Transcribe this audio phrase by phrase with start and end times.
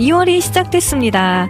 [0.00, 1.48] 2월이 시작됐습니다.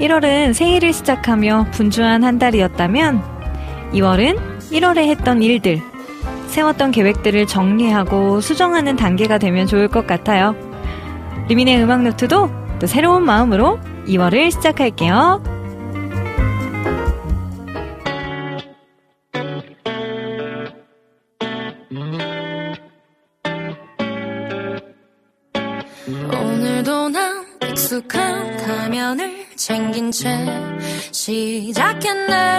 [0.00, 3.22] 1월은 새해를 시작하며 분주한 한 달이었다면
[3.92, 4.38] 2월은
[4.70, 5.80] 1월에 했던 일들,
[6.48, 10.54] 세웠던 계획들을 정리하고 수정하는 단계가 되면 좋을 것 같아요.
[11.48, 15.55] 리민의 음악 노트도 또 새로운 마음으로 2월을 시작할게요.
[32.06, 32.55] can never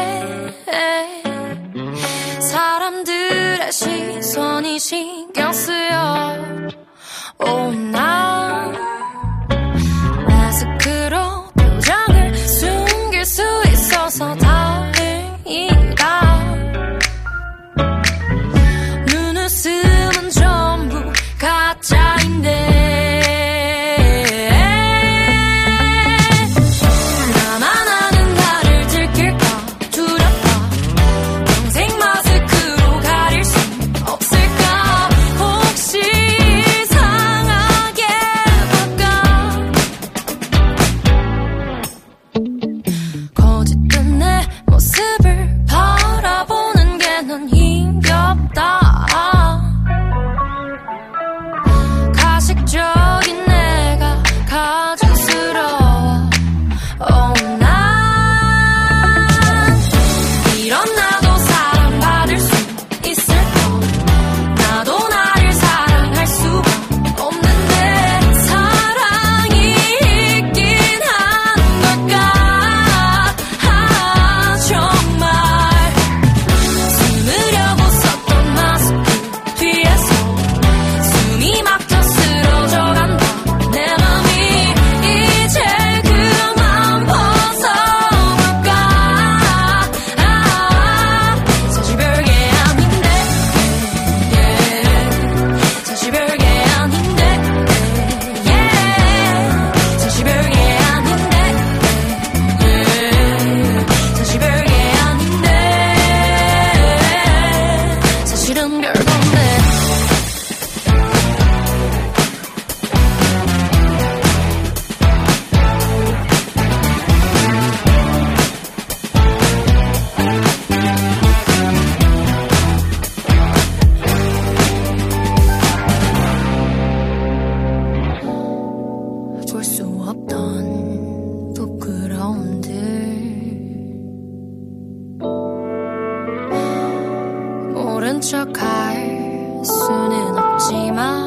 [138.08, 141.27] 모른 척 할 수는 없지만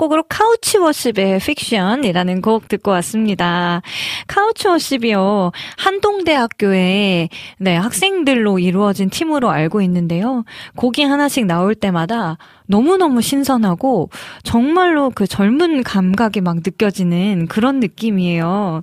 [0.00, 3.82] 곡으로 카우치 워십의 픽션이라는 곡 듣고 왔습니다.
[4.28, 10.44] 카우치 워십이요, 한동대학교의 네, 학생들로 이루어진 팀으로 알고 있는데요.
[10.76, 12.38] 곡이 하나씩 나올 때마다
[12.70, 14.10] 너무너무 신선하고
[14.42, 18.80] 정말로 그 젊은 감각이 막 느껴지는 그런 느낌이에요.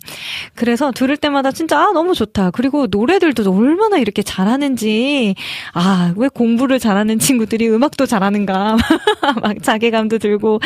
[0.56, 2.52] 그래서 들을 때마다 진짜 아, 너무 좋다.
[2.52, 5.36] 그리고 노래들도 얼마나 이렇게 잘하는지
[5.74, 8.78] 아, 왜 공부를 잘하는 친구들이 음악도 잘하는가
[9.42, 10.60] 막 자괴감도 들고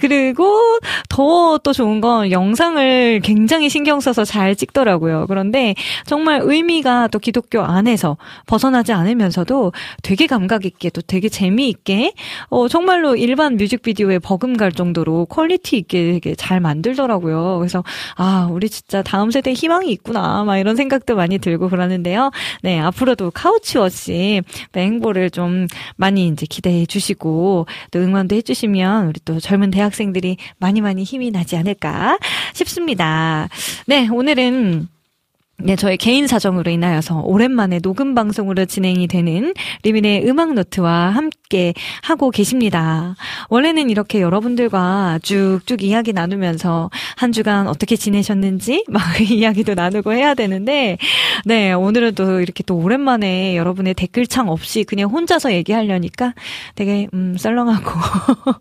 [0.00, 0.60] 그리고
[1.08, 5.26] 더 또 좋은 건 영상을 굉장히 신경 써서 잘 찍더라고요.
[5.28, 5.74] 그런데
[6.06, 8.16] 정말 의미가 또 기독교 안에서
[8.46, 9.72] 벗어나지 않으면서도
[10.02, 12.14] 되게 감각 있게 또 되게 재미있게
[12.48, 17.58] 어, 정말로 일반 뮤직비디오에 버금갈 정도로 quality 있게 되게 잘 만들더라고요.
[17.58, 17.82] 그래서
[18.16, 20.44] 아, 우리 진짜 다음 세대에 희망이 있구나.
[20.44, 22.30] 막 이런 생각도 많이 들고 그러는데요.
[22.62, 25.66] 네, 앞으로도 카우치워십 행보를 좀
[25.96, 31.30] 많이 이제 기대해 주시고 또 응원도 해 주시면 우리 또 젊은 대학생들이 많이 많이 힘이
[31.30, 32.18] 나지 않을까
[32.54, 33.48] 싶습니다.
[33.86, 34.88] 네, 오늘은
[35.64, 39.54] 네, 저의 개인 사정으로 인하여서 오랜만에 녹음 방송으로 진행이 되는
[39.84, 41.72] 리민의 음악 노트와 함께
[42.02, 43.14] 하고 계십니다.
[43.48, 50.98] 원래는 이렇게 여러분들과 쭉쭉 이야기 나누면서 한 주간 어떻게 지내셨는지 막 이야기도 나누고 해야 되는데,
[51.44, 56.34] 네, 오늘은 또 이렇게 또 오랜만에 여러분의 댓글창 없이 그냥 혼자서 얘기하려니까
[56.74, 57.90] 되게, 음, 썰렁하고.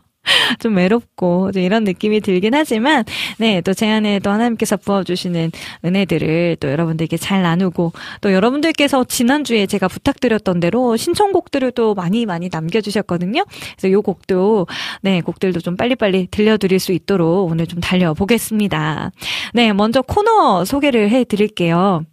[0.59, 3.03] 좀 외롭고 이런 느낌이 들긴 하지만
[3.39, 5.51] 네 또 제 안에 또 하나님께서 부어주시는
[5.85, 7.91] 은혜들을 또 여러분들께 잘 나누고
[8.21, 13.45] 또 여러분들께서 지난주에 제가 부탁드렸던 대로 신청곡들을 또 많이 많이 남겨주셨거든요.
[13.77, 14.67] 그래서 요 곡도
[15.01, 19.11] 네 곡들도 좀 빨리빨리 들려드릴 수 있도록 오늘 좀 달려보겠습니다.
[19.53, 22.05] 네 먼저 코너 소개를 해드릴게요.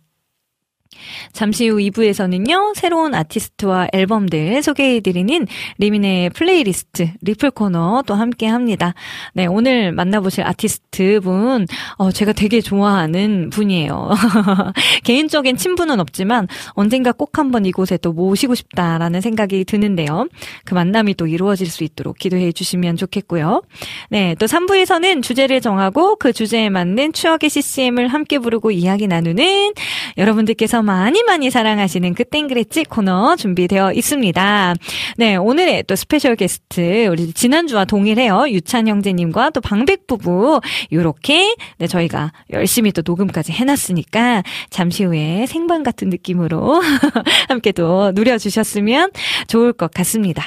[1.32, 5.46] 잠시 후 2부에서는요, 새로운 아티스트와 앨범들 소개해드리는
[5.78, 8.94] 리민의 플레이리스트, 리플 코너 또 함께 합니다.
[9.34, 11.66] 네, 오늘 만나보실 아티스트 분,
[11.96, 14.10] 어, 제가 되게 좋아하는 분이에요.
[15.04, 20.28] 개인적인 친분은 없지만 언젠가 꼭 한번 이곳에 또 모시고 싶다라는 생각이 드는데요.
[20.64, 23.62] 그 만남이 또 이루어질 수 있도록 기도해 주시면 좋겠고요.
[24.10, 29.72] 네, 또 3부에서는 주제를 정하고 그 주제에 맞는 추억의 CCM을 함께 부르고 이야기 나누는
[30.16, 34.74] 여러분들께서 많이 많이 사랑하시는 그땐 그랬지 코너 준비되어 있습니다.
[35.18, 38.46] 네, 오늘의 또 special guest 우리 지난주와 동일해요.
[38.48, 45.44] 유찬 형제님과 또 방백 부부 요렇게 네, 저희가 열심히 또 녹음까지 해 놨으니까 잠시 후에
[45.44, 46.80] 생방 같은 느낌으로
[47.48, 49.10] 함께 또 누려 주셨으면
[49.46, 50.42] 좋을 것 같습니다.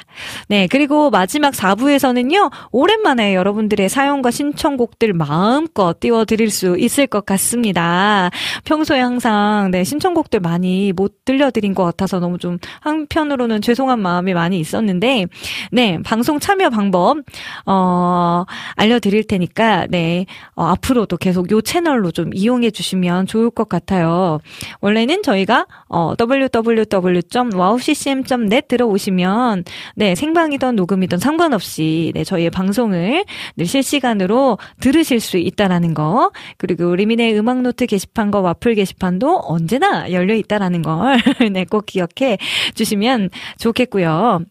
[0.48, 8.32] 네, 그리고 마지막 4부에서는요, 오랜만에 여러분들의 사연과 신청곡들 마음껏 띄워 드릴 수 있을 것 같습니다.
[8.64, 14.34] 평소에 항상 네, 신청곡 들 많이 못 들려드린 것 같아서 너무 좀 한편으로는 죄송한 마음이
[14.34, 15.28] 많이 있었는데,
[15.72, 17.18] 네, 방송 참여 방법,
[17.66, 18.46] 어,
[18.76, 20.26] 알려드릴 테니까, 네,
[20.56, 24.40] 어, 앞으로도 계속 요 채널로 좀 이용해 주시면 좋을 것 같아요.
[24.80, 33.26] 원래는 저희가, 어, www.wowccm.net 들어오시면, 네, 생방이든 녹음이든 상관없이, 네, 저희의 방송을
[33.58, 40.82] 늘 실시간으로 들으실 수 있다라는 거, 그리고 리민의 음악노트 게시판과 와플 게시판도 언제나 열려 있다라는
[40.82, 41.18] 걸,
[41.52, 42.38] 네, 꼭 기억해
[42.76, 44.46] 주시면 좋겠고요.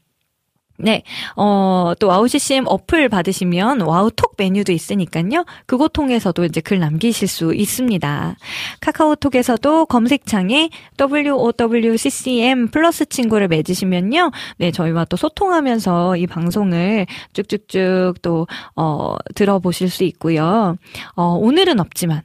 [0.83, 1.03] 네,
[1.37, 5.45] 어, 또 와우 CCM 어플 받으시면 와우톡 메뉴도 있으니까요.
[5.67, 8.37] 그거 통해서도 이제 글 남기실 수 있습니다.
[8.81, 14.31] 카카오톡에서도 검색창에 WOWCCM 플러스 친구를 맺으시면요.
[14.57, 20.77] 네, 저희와 또 소통하면서 이 방송을 쭉쭉쭉 또, 어, 들어보실 수 있고요.
[21.15, 22.23] 어, 오늘은 없지만,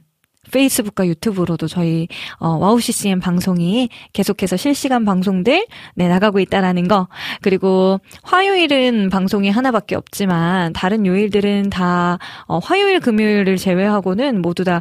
[0.56, 2.08] 페이스북과 유튜브로도 저희
[2.38, 7.08] 어, 와우 CCM 방송이 계속해서 실시간 방송들 네 나가고 있다라는 거.
[7.42, 14.80] 그리고 화요일은 방송이 하나밖에 없지만 다른 요일들은 다 어, 화요일 금요일을 제외하고는 모두 다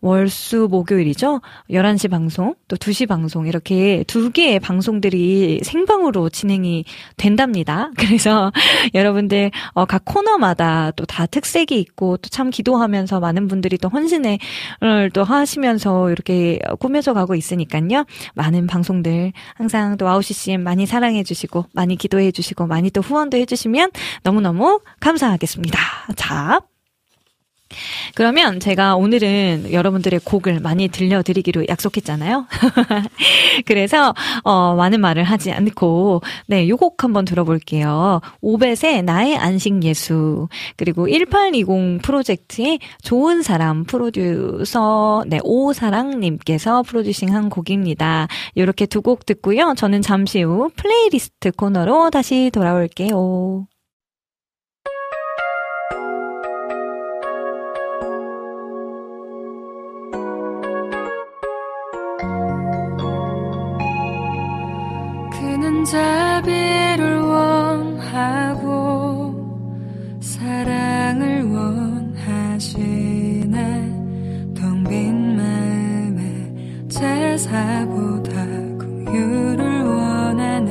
[0.00, 1.40] 월수 목요일이죠.
[1.70, 6.84] 11시 방송, 또 2시 방송 이렇게 두 개의 방송들이 생방으로 진행이
[7.16, 7.90] 된답니다.
[7.98, 8.52] 그래서
[8.94, 14.38] 여러분들 어, 각 코너마다 또 다 특색이 있고 또 참 기도하면서 많은 분들이 또 헌신을
[15.12, 18.04] 또 하시면서 이렇게 꾸며져 가고 있으니까요.
[18.34, 23.44] 많은 방송들 항상 또 아웃CCM 많이 사랑해 주시고 많이 기도해 주시고 많이 또 후원도 해
[23.46, 23.90] 주시면
[24.22, 25.78] 너무너무 감사하겠습니다.
[26.16, 26.60] 자,
[28.14, 32.46] 그러면 제가 오늘은 여러분들의 곡을 많이 들려드리기로 약속했잖아요.
[33.66, 38.20] 그래서 어 많은 말을 하지 않고 네, 요 곡 한번 들어볼게요.
[38.40, 48.28] 오벳의 나의 안식 예수 그리고 1820 프로젝트의 좋은 사람 프로듀서 네, 오사랑 님께서 producing한 곡입니다.
[48.54, 49.74] 이렇게 두 곡 듣고요.
[49.76, 53.66] 저는 잠시 후 플레이리스트 코너로 다시 돌아올게요.
[65.80, 68.68] 큰 자비를 원하고
[70.20, 72.68] 사랑을 원하시네.
[74.54, 76.52] 텅 빈 마음에
[76.88, 78.30] 제사보다
[78.78, 80.70] 공유를 원하네.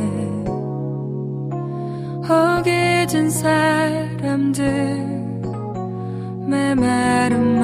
[2.27, 4.63] 허기진 사람들
[6.47, 7.59] 메마른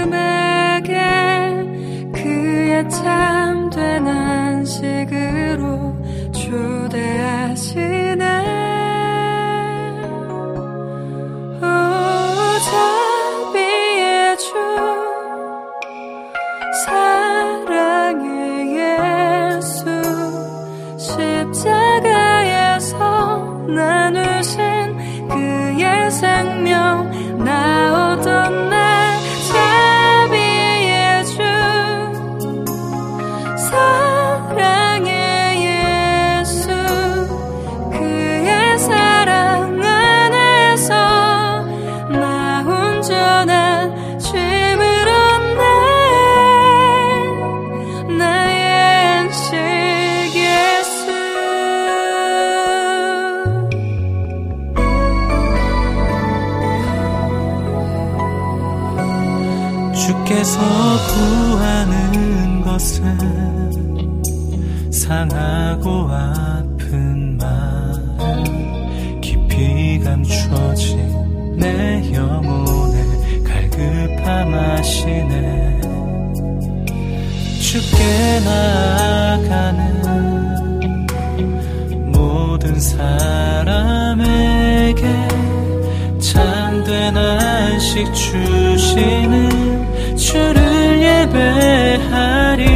[0.00, 0.94] 마음에게
[2.14, 5.93] 그의 참된 안식으로
[6.54, 8.22] 초대하시네
[11.60, 11.66] 오,
[64.94, 69.20] 상하고 아픈 마음.
[69.20, 75.80] 깊이 감춰진 내 영혼에 갈급함 하시네.
[77.60, 80.04] 주께 나아가는
[82.12, 84.22] 모든 사람에게
[86.20, 92.73] 참된 안식 주시는 주를 예배하리.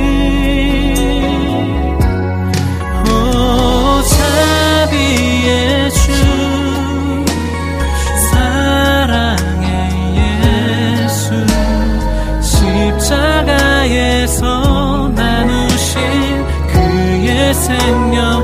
[17.69, 18.38] sen yan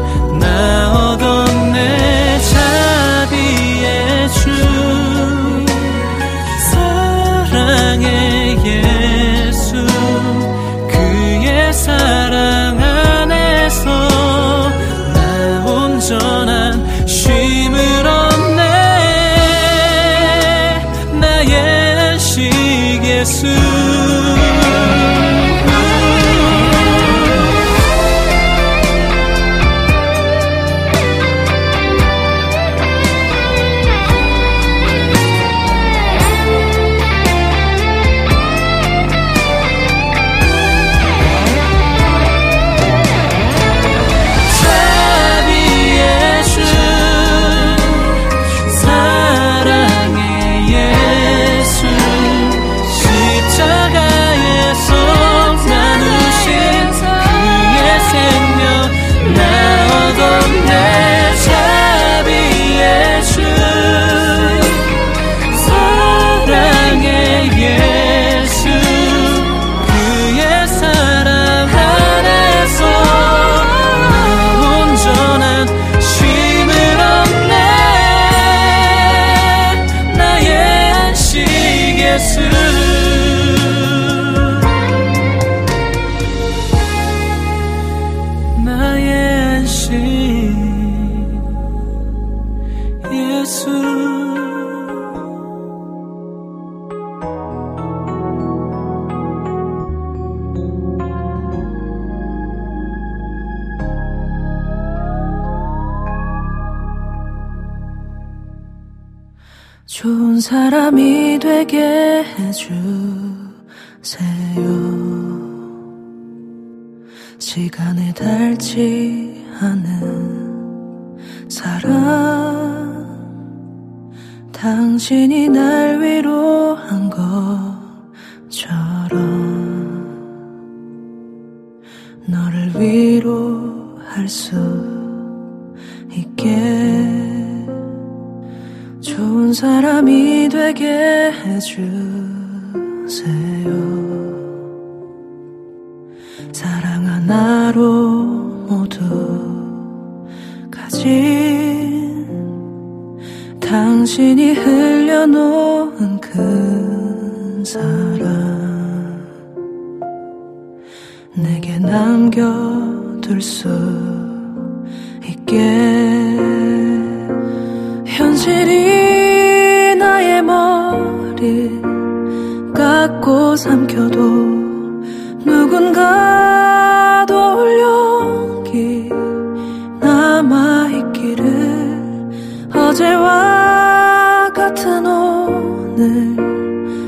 [182.94, 186.36] 어제와 같은 오늘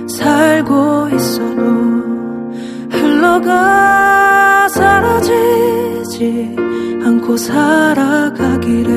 [0.09, 1.62] 살고 있어도
[2.90, 6.57] 흘러가 사라지지
[7.05, 8.97] 않고 살아가기를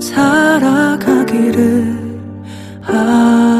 [0.00, 1.86] 살아가기를
[2.88, 3.59] 아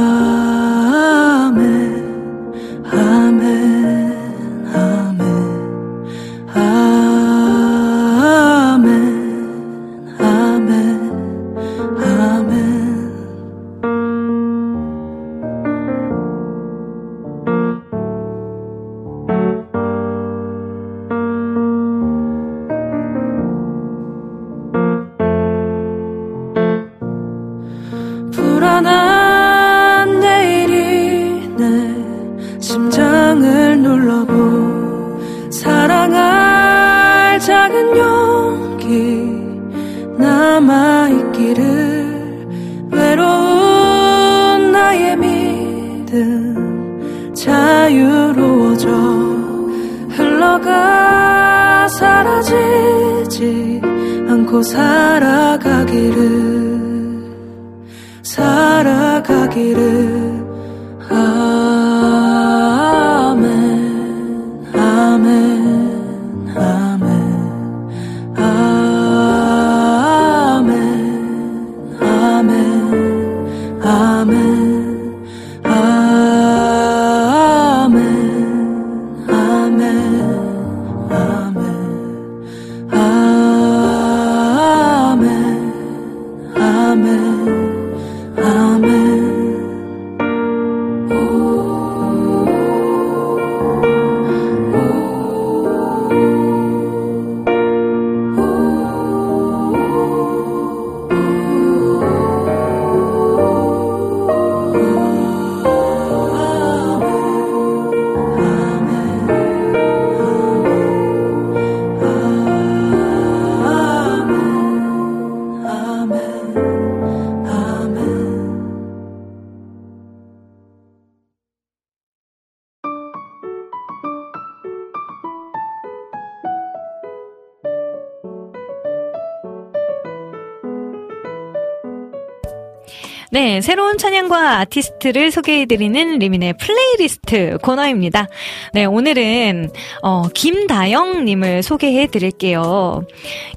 [134.60, 138.28] 아티스트를 소개해드리는 리민의 플레이리스트 코너입니다.
[138.72, 139.70] 네, 오늘은,
[140.02, 143.06] 어, 김다영님을 소개해드릴게요.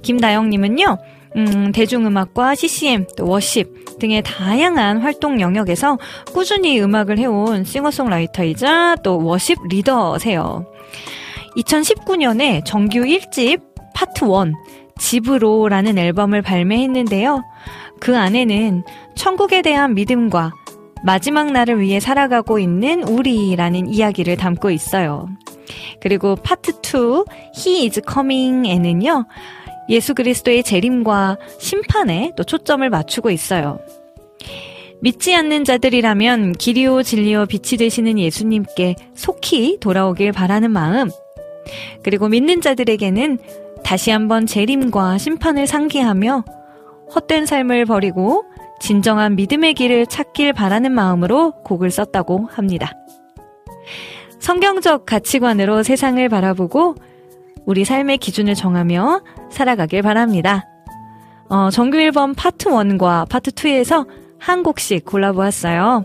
[0.01, 0.97] 김다영님은요,
[1.35, 5.97] 음, 대중음악과 CCM, 또 worship 등의 다양한 활동 영역에서
[6.33, 10.65] 꾸준히 음악을 해온 싱어송라이터이자 또 worship 리더세요.
[11.57, 13.61] 2019년에 정규 1집
[13.93, 14.53] 파트 1
[14.99, 17.43] 집으로라는 앨범을 발매했는데요.
[17.99, 18.83] 그 안에는
[19.15, 20.51] 천국에 대한 믿음과
[21.03, 25.27] 마지막 날을 위해 살아가고 있는 우리라는 이야기를 담고 있어요.
[25.99, 29.25] 그리고 파트 2 He is coming에는요.
[29.89, 33.79] 예수 그리스도의 재림과 심판에 또 초점을 맞추고 있어요.
[35.01, 41.09] 믿지 않는 자들이라면 길이요 진리요 빛이 되시는 예수님께 속히 돌아오길 바라는 마음.
[42.03, 43.39] 그리고 믿는 자들에게는
[43.83, 46.45] 다시 한번 재림과 심판을 상기하며
[47.13, 48.45] 헛된 삶을 버리고
[48.79, 52.91] 진정한 믿음의 길을 찾길 바라는 마음으로 곡을 썼다고 합니다.
[54.39, 56.95] 성경적 가치관으로 세상을 바라보고
[57.65, 60.65] 우리 삶의 기준을 정하며 살아가길 바랍니다.
[61.49, 64.05] 어, 정규 앨범 파트 1과 파트 2에서
[64.39, 66.03] 한 곡씩 골라보았어요.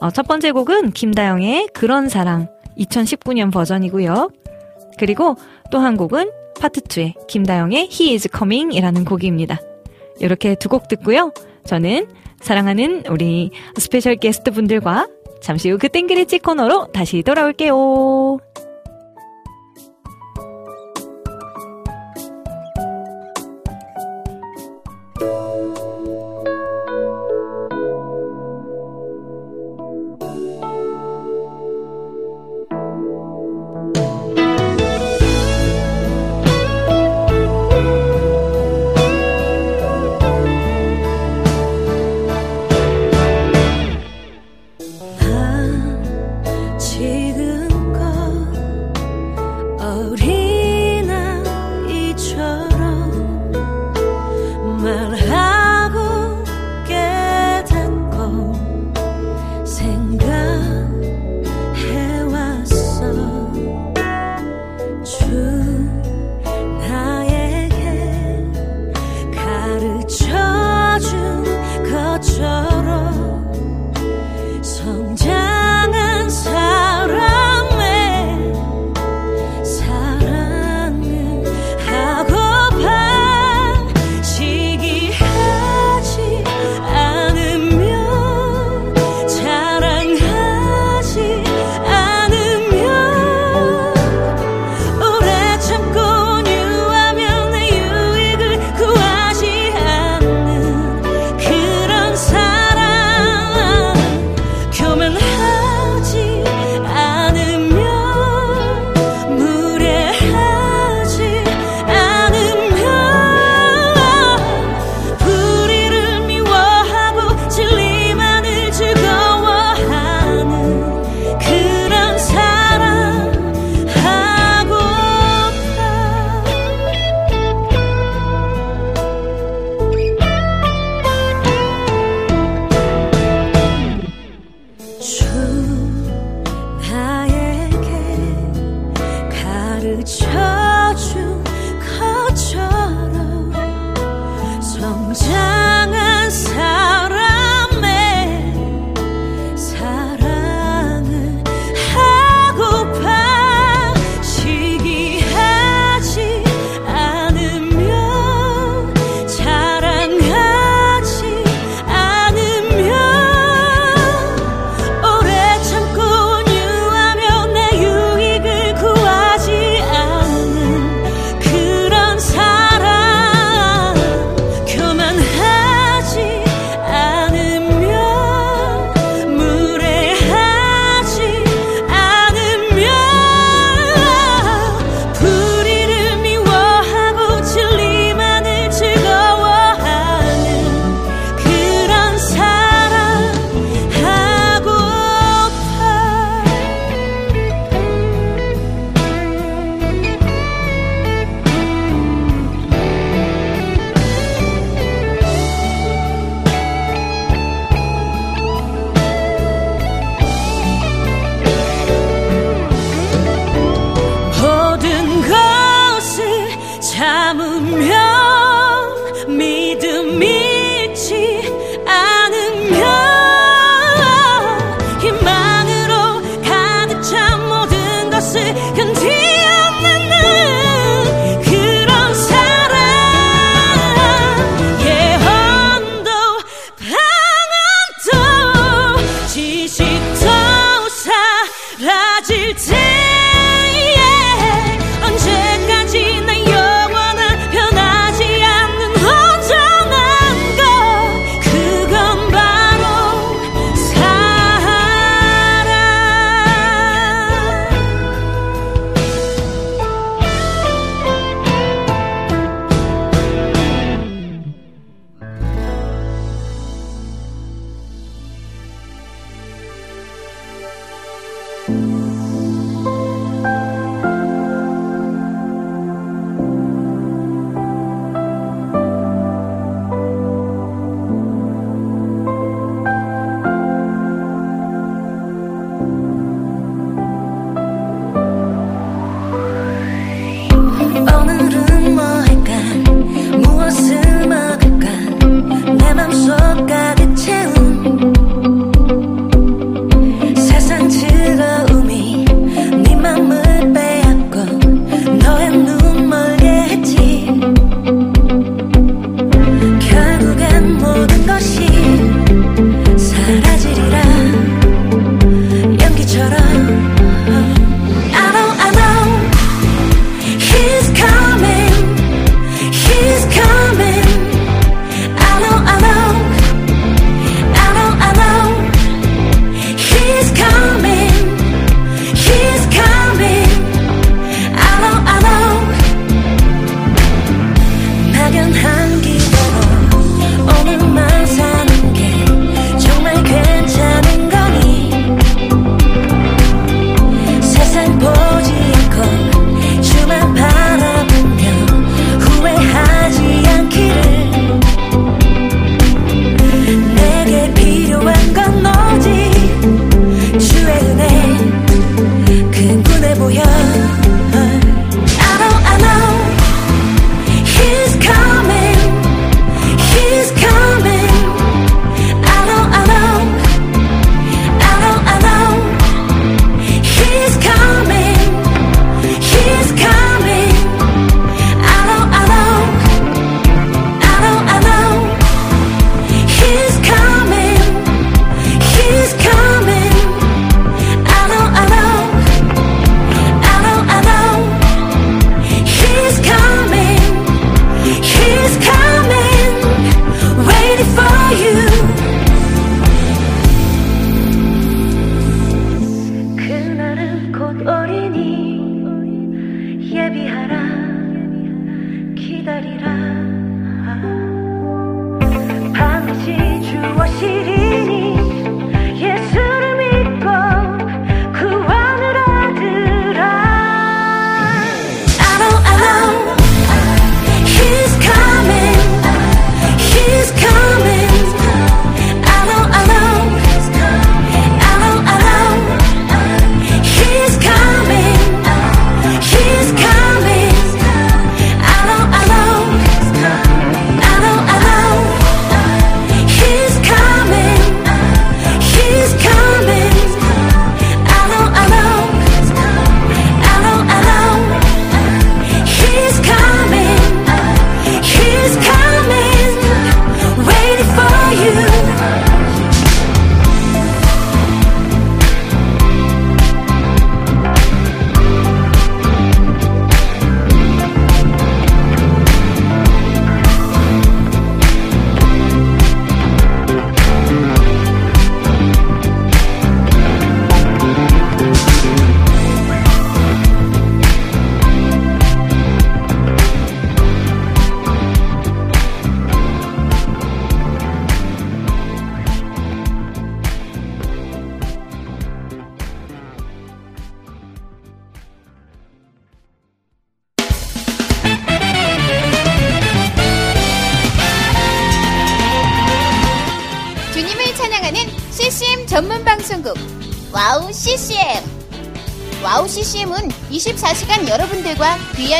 [0.00, 4.30] 어, 첫 번째 곡은 김다영의 그런 사랑 2019년 버전이고요.
[4.98, 5.36] 그리고
[5.70, 9.58] 또 한 곡은 파트 2의 김다영의 He is coming 이라는 곡입니다.
[10.20, 11.32] 이렇게 두 곡 듣고요.
[11.64, 12.08] 저는
[12.40, 15.06] 사랑하는 우리 스페셜 게스트 분들과
[15.40, 18.38] 잠시 후 그 땡그리치 코너로 다시 돌아올게요.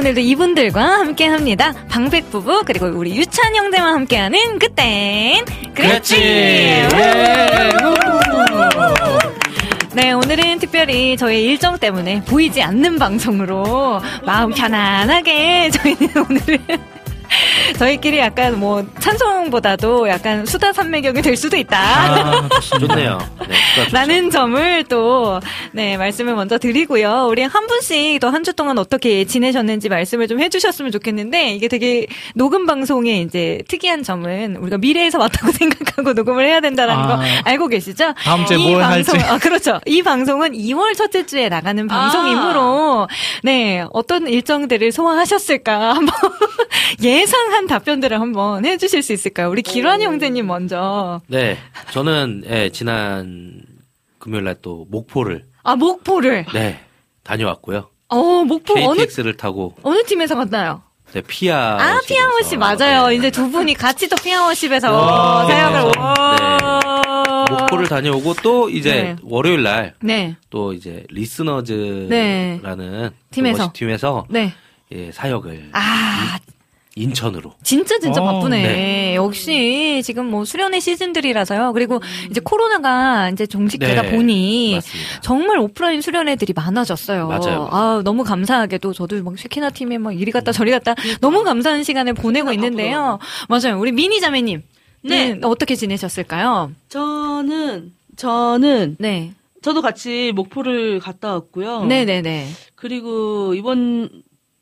[0.00, 1.74] 오늘도 이분들과 함께 합니다.
[1.90, 6.16] 방백 부부, 그리고 우리 유찬 형제와 함께하는 그땐 그랬지!
[6.16, 6.88] 예.
[9.92, 16.58] 네, 오늘은 특별히 저희 일정 때문에 보이지 않는 방송으로 마음 편안하게 저희는 오늘은
[17.78, 18.86] 저희끼리 약간 뭐
[19.18, 21.78] 찬송보다도 약간 수다 산매경이 될 수도 있다.
[21.78, 23.18] 아, 좋네요.
[23.48, 23.56] 네.
[23.92, 25.40] 라는 점을 또,
[25.72, 27.26] 네, 말씀을 먼저 드리고요.
[27.30, 32.06] 우리 한 분씩 또 한 주 동안 어떻게 지내셨는지 말씀을 좀 해주셨으면 좋겠는데, 이게 되게
[32.34, 37.20] 녹음 방송의 이제 특이한 점은 우리가 미래에서 왔다고 생각하고 녹음을 해야 된다는 거 아.
[37.44, 38.14] 알고 계시죠?
[38.16, 39.28] 다음 주에 이뭘 방송, 할지.
[39.28, 39.80] 아, 그렇죠.
[39.86, 43.08] 이 방송은 2월 첫째 주에 나가는 방송이므로,
[43.42, 46.14] 네, 어떤 일정들을 소화하셨을까 한번
[47.02, 49.50] 예상한 답변들을 한번 해주실 수 있을까요?
[49.50, 51.20] 우리 기란 형제님 먼저.
[51.26, 51.56] 네,
[51.92, 53.62] 저는 예, 지난
[54.18, 56.46] 금요일 날 또 목포를 아, 목포를.
[56.52, 56.80] 네
[57.22, 57.88] 다녀왔고요.
[58.08, 60.82] 어, 목포 어느 KTX를 타고 어느 팀에서 갔나요?
[61.12, 63.08] 네, 피아 아, 피아워십 맞아요.
[63.08, 63.16] 네.
[63.16, 65.46] 이제 두 분이 같이 또 피아워십에서 와.
[65.46, 66.00] 사역을 네.
[66.00, 67.46] 와.
[67.50, 69.16] 목포를 다녀오고 또 이제 네.
[69.22, 73.10] 월요일 날 네, 또 이제 리스너즈라는 네.
[73.30, 73.72] 팀에서.
[73.72, 74.52] 팀에서 네.
[74.92, 76.38] 예, 사역을 아,
[76.96, 78.62] 인천으로 진짜 진짜 어, 바쁘네.
[78.62, 79.14] 네.
[79.14, 81.72] 역시 지금 뭐 수련의 시즌들이라서요.
[81.72, 82.00] 그리고
[82.30, 85.20] 이제 코로나가 이제 종식되다 네, 보니 맞습니다.
[85.20, 87.28] 정말 오프라인 수련회들이 많아졌어요.
[87.28, 87.68] 맞아요.
[87.70, 92.14] 아, 너무 감사하게도 저도 막 쉐키나 팀에 막 이리 갔다 저리 갔다 너무 감사한 시간을
[92.14, 93.18] 보내고 있는데요.
[93.48, 93.78] 맞아요.
[93.78, 94.62] 우리 미니 자매님.
[95.02, 95.38] 네.
[95.42, 96.72] 어떻게 지내셨을까요?
[96.88, 99.32] 저는 저는 네.
[99.62, 101.84] 저도 같이 목포를 갔다 왔고요.
[101.84, 102.48] 네네네.
[102.74, 104.08] 그리고 이번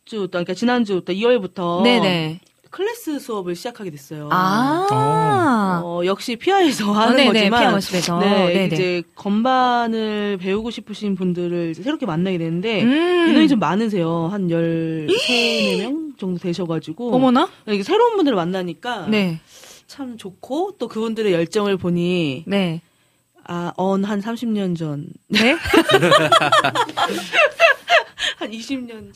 [0.08, 2.40] 주부터 그러니까 지난주부터 2월부터 네네.
[2.70, 4.28] 클래스 수업을 시작하게 됐어요.
[4.30, 5.80] 아.
[5.82, 8.18] 어, 역시 피아에서 하는 네네, 거지만 피아워십에서.
[8.18, 8.66] 네, 네네.
[8.66, 13.28] 이제 건반을 배우고 싶으신 분들을 새롭게 만나게 되는데 음.
[13.30, 14.28] 인원이 좀 많으세요.
[14.30, 17.48] 한 13, 4명 정도 되셔 가지고 어머나?
[17.68, 19.40] 이게 새로운 분들을 만나니까 네.
[19.86, 22.82] 참 좋고 또 그분들의 열정을 보니 네.
[23.50, 25.56] 아, 언 한 30년 전 네?
[28.38, 29.12] 한 20년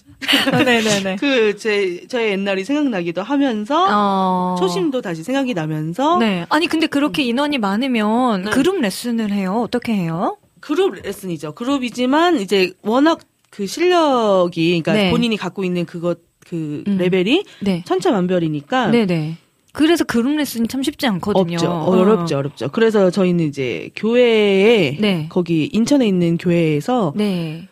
[0.64, 1.16] 네네네.
[1.16, 4.56] 그 제 저의 옛날이 생각나기도 하면서 어.
[4.58, 6.46] 초심도 다시 생각이 나면서 네.
[6.48, 8.50] 아니 근데 그렇게 인원이 많으면 네.
[8.50, 9.60] 그룹 레슨을 해요.
[9.64, 10.36] 어떻게 해요?
[10.60, 11.52] 그룹 레슨이죠.
[11.54, 15.10] 그룹이지만 이제 워낙 그 실력이 그러니까 네.
[15.10, 16.96] 본인이 갖고 있는 그것 그 음.
[16.98, 17.82] 레벨이 네.
[17.86, 19.36] 천차만별이니까 네네.
[19.72, 21.54] 그래서 그룹 레슨이 참 쉽지 않거든요.
[21.54, 21.70] 없죠.
[21.70, 22.68] 어렵죠, 어렵죠.
[22.72, 25.26] 그래서 저희는 이제 교회에 네.
[25.30, 27.68] 거기 인천에 있는 교회에서 네.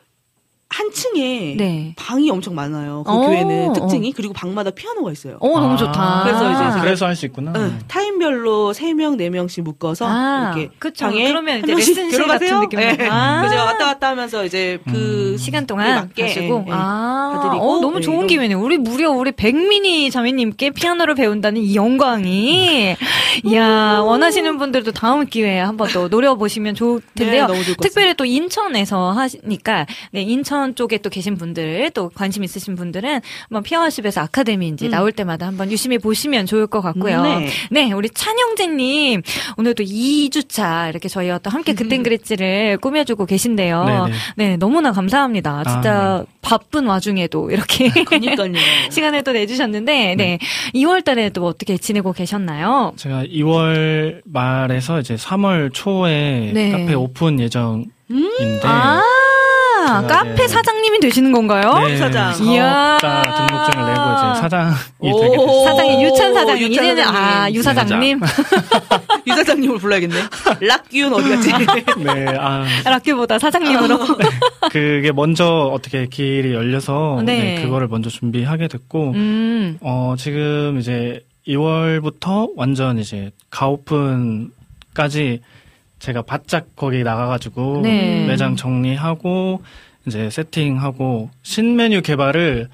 [0.72, 1.94] 한 층에 네.
[1.96, 3.02] 방이 엄청 많아요.
[3.04, 5.37] 그 어, 교회는 특징이 그리고 방마다 피아노가 있어요.
[5.40, 6.20] 어 너무 아, 좋다.
[6.24, 7.52] 그래서 이제 제가- 그래서 할 수 있구나.
[7.56, 11.06] 응, 타임별로 3명, 4명씩 묶어서 아, 이렇게 그쵸.
[11.06, 12.61] 방에 그러면 한 이제 명씩 레슨실 들어가세요.
[12.61, 12.96] 같은 느낌으로.
[12.96, 13.09] 네.
[13.11, 13.38] 아.
[13.40, 15.37] 그래서 제가 왔다 갔다 하면서 이제 그 음.
[15.37, 16.72] 시간 동안 맞게, 가시고 예, 예.
[16.72, 18.61] 아, 어, 너무 네, 좋은 기회네요.
[18.61, 22.94] 우리 무려 우리 백민희 자매님께 피아노를 배운다는 이 영광이,
[23.44, 27.46] 이야 원하시는 분들도 다음 기회에 한번 또 노려보시면 좋을 텐데요.
[27.48, 32.11] 네, 너무 좋을 것 특별히 또 인천에서 하시니까 네 인천 쪽에 또 계신 분들 또
[32.14, 34.90] 관심 있으신 분들은 한번 피아노십에서 아카데미인지 음.
[34.90, 37.23] 나올 때마다 한번 유심히 보시면 좋을 것 같고요.
[37.23, 37.49] 네.
[37.70, 39.23] 네, 우리 찬영재님
[39.57, 43.85] 오늘도 2주차 이렇게 저희와 또 함께 그땐 그랬지를 꾸며주고 계신데요.
[43.85, 44.16] 네네.
[44.37, 45.64] 네, 너무나 감사합니다.
[45.64, 48.53] 진짜 아, 바쁜 와중에도 이렇게 그니까요.
[48.90, 50.38] 시간을 또 내주셨는데, 네,
[50.75, 52.92] 2월 달에 또 어떻게 지내고 계셨나요?
[52.96, 56.70] 제가 2월 말에서 이제 3월 초에 네.
[56.70, 59.01] 카페 오픈 예정 인데 아,
[60.00, 61.79] 제가 카페 이제- 사장님이 되시는 건가요?
[61.87, 62.33] 네, 사장.
[62.44, 62.98] 이야.
[63.00, 65.20] 사업자 등록증을 내고 이제 사장이 오.
[65.20, 65.37] 되게.
[65.64, 66.70] 사장님, 유찬 사장님.
[66.72, 67.16] 유찬 이제는, 사장님.
[67.16, 68.20] 아, 유 사장님.
[69.26, 70.14] 유 사장님을 불러야겠네.
[70.61, 71.50] 락기운 어디 갔지?
[72.05, 73.98] 네, 아, 락규보다 사장님으로.
[74.71, 77.54] 그게 먼저 어떻게 길이 열려서 네.
[77.56, 79.79] 네, 그거를 먼저 준비하게 됐고 음.
[79.81, 85.40] 어, 지금 이제 2월부터 완전 이제 가오픈까지
[85.98, 88.25] 제가 바짝 거기 나가가지고 네.
[88.27, 89.62] 매장 정리하고
[90.07, 92.69] 이제 세팅하고 신메뉴 개발을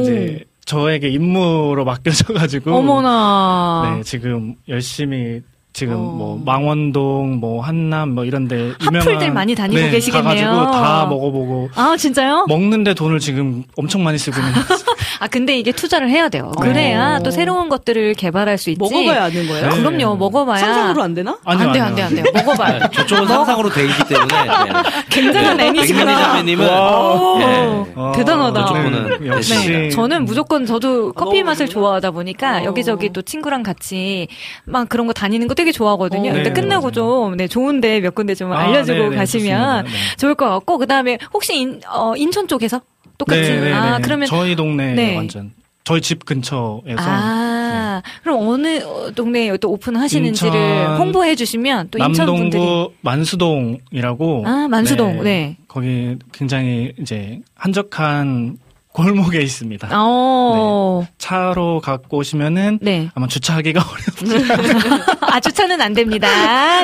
[0.00, 3.96] 이제 저에게 임무로 맡겨져가지고 어머나.
[3.96, 5.98] 네 지금 열심히 지금 어.
[5.98, 10.46] 뭐 망원동 뭐 한남 뭐 이런데 핫플들 많이 다니고 네, 계시겠네요.
[10.46, 12.46] 가가지고 다 먹어보고 아, 진짜요?
[12.48, 14.52] 먹는데 돈을 지금 엄청 많이 쓰고 있는
[15.20, 16.52] 아, 근데 이게 투자를 해야 돼요.
[16.60, 16.68] 네.
[16.68, 18.78] 그래야 또 새로운 것들을 개발할 수 있지.
[18.78, 19.68] 먹어봐야 하는 거예요?
[19.70, 19.76] 네.
[19.82, 20.58] 그럼요, 먹어봐야.
[20.58, 21.38] 상상으로 안 되나?
[21.44, 21.80] 아니요, 안 돼.
[21.80, 22.22] 안 돼, 안 돼.
[22.32, 22.88] 먹어봐야 돼.
[22.88, 24.44] 네, 저쪽은 상상으로 돼 있기 때문에.
[24.44, 24.72] 네.
[25.10, 25.66] 굉장한 네.
[25.68, 26.42] 애니시구나.
[26.46, 27.84] 예.
[27.94, 28.60] 어, 대단하다.
[28.66, 31.68] 저쪽은 역시 네, 저는 무조건 저도 커피 맛을.
[31.68, 32.64] 좋아하다 보니까 어.
[32.64, 34.28] 여기저기 또 친구랑 같이
[34.64, 36.30] 막 그런 거 다니는 거 되게 좋아하거든요.
[36.30, 36.32] 어.
[36.34, 36.90] 근데 네, 끝나고.
[36.94, 39.84] 좀 네, 좋은데 몇 군데 좀 아, 알려주고 네, 네, 가시면.
[39.86, 39.90] 네.
[40.18, 42.80] 좋을 것 같고 그다음에 혹시 인, 어, 인천 쪽에서
[43.18, 44.02] 똑같이 네, 네, 아 네.
[44.02, 45.16] 그러면 저희 동네 네.
[45.16, 45.52] 완전
[45.84, 52.40] 저희 집 근처에서 아 그럼 어느 어, 동네에 또 오픈하시는지를 홍보해 주시면 또 인천 남동구
[52.40, 55.56] 분들이 만수동이라고 아 만수동 네.
[55.68, 58.58] 거기 굉장히 이제 한적한
[58.94, 59.88] 골목에 있습니다.
[59.92, 63.08] 어, 차로 갖고 오시면은 네.
[63.16, 66.28] 아마 주차하기가 어렵 아 주차는 안 됩니다.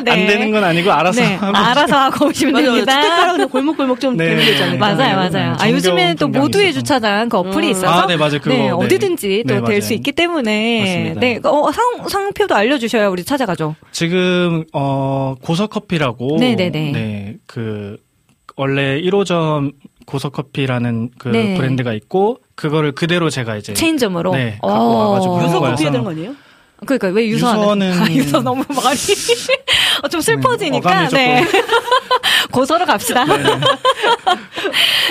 [0.00, 0.11] 네.
[0.11, 2.66] 안 되는 건 아니고 알아서 네, 하고 알아서 하고 오시면 맞아요.
[2.72, 3.00] 됩니다.
[3.00, 4.26] 주택가라 그냥 골목골목 좀 네.
[4.26, 4.78] 되는 게 있잖아요.
[4.80, 5.56] 맞아요, 네, 맞아요.
[5.61, 6.80] 아, 요즘에는 또 모두의 있어서.
[6.80, 7.70] 주차장 그 어플이 음.
[7.70, 7.86] 있어서.
[7.88, 8.40] 아, 네, 맞아요.
[8.40, 8.70] 그거, 네, 네.
[8.70, 9.80] 어디든지 또 네, 될.
[9.80, 10.80] 수 있기 때문에.
[10.80, 11.20] 맞습니다.
[11.20, 13.76] 네, 어, 상, 상표도 알려주셔야 우리 찾아가죠.
[13.92, 16.90] 지금 어 고서 커피라고 네네네.
[16.92, 17.96] 네, 그
[18.56, 19.72] 원래 1호점
[20.11, 21.56] 고서커피라는 그 네.
[21.56, 24.32] 브랜드가 있고 그거를 그대로 제가 이제 체인점으로.
[24.32, 24.68] 네, 어.
[24.68, 25.70] 갖고 와가지고 하는 유서 거여서.
[25.76, 26.34] 커피 해야 되는 거 아니에요?
[26.86, 27.92] 그러니까 왜 유서하는?
[27.92, 28.98] 유서는- 아, 유서 너무 말이
[30.02, 31.08] 어, 좀 슬퍼지니까.
[31.08, 31.44] 조금- 네.
[32.52, 33.24] 고서로 갑시다.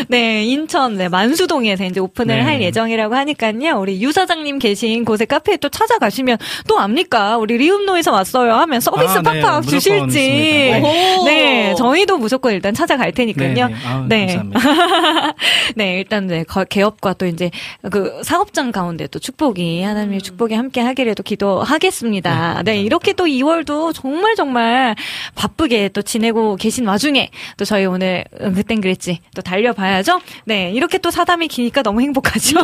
[0.07, 2.41] 네, 인천 네, 만수동에서 이제 오픈을 네.
[2.41, 3.77] 할 예정이라고 하니까요.
[3.79, 7.37] 우리 유 사장님 계신 곳에 카페에 또 찾아가시면 또 압니까?
[7.37, 10.81] 우리 리움노에서 왔어요 하면 서비스 아, 네, 팍팍 무조건 주실지.
[11.25, 13.53] 네, 저희도 무조건 일단 찾아갈 테니까요.
[13.53, 13.75] 네, 네.
[13.85, 14.35] 아우, 네.
[14.35, 15.33] 감사합니다.
[15.75, 17.51] 네, 일단 네, 거- 개업과 또 이제
[17.91, 22.61] 그 사업장 가운데 또 축복이 하나님의 축복이 함께 하기를 또 기도 하겠습니다.
[22.63, 24.95] 네, 이렇게 또 2월도 정말 정말
[25.35, 30.21] 바쁘게 또 지내고 계신 와중에 또 저희 오늘 응, 그땐 그랬지 또 달려봐야죠.
[30.45, 32.59] 네, 이렇게 또 사담이 기니까 너무 행복하죠.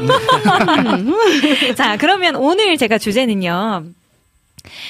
[1.75, 3.85] 자, 그러면 오늘 제가 주제는요.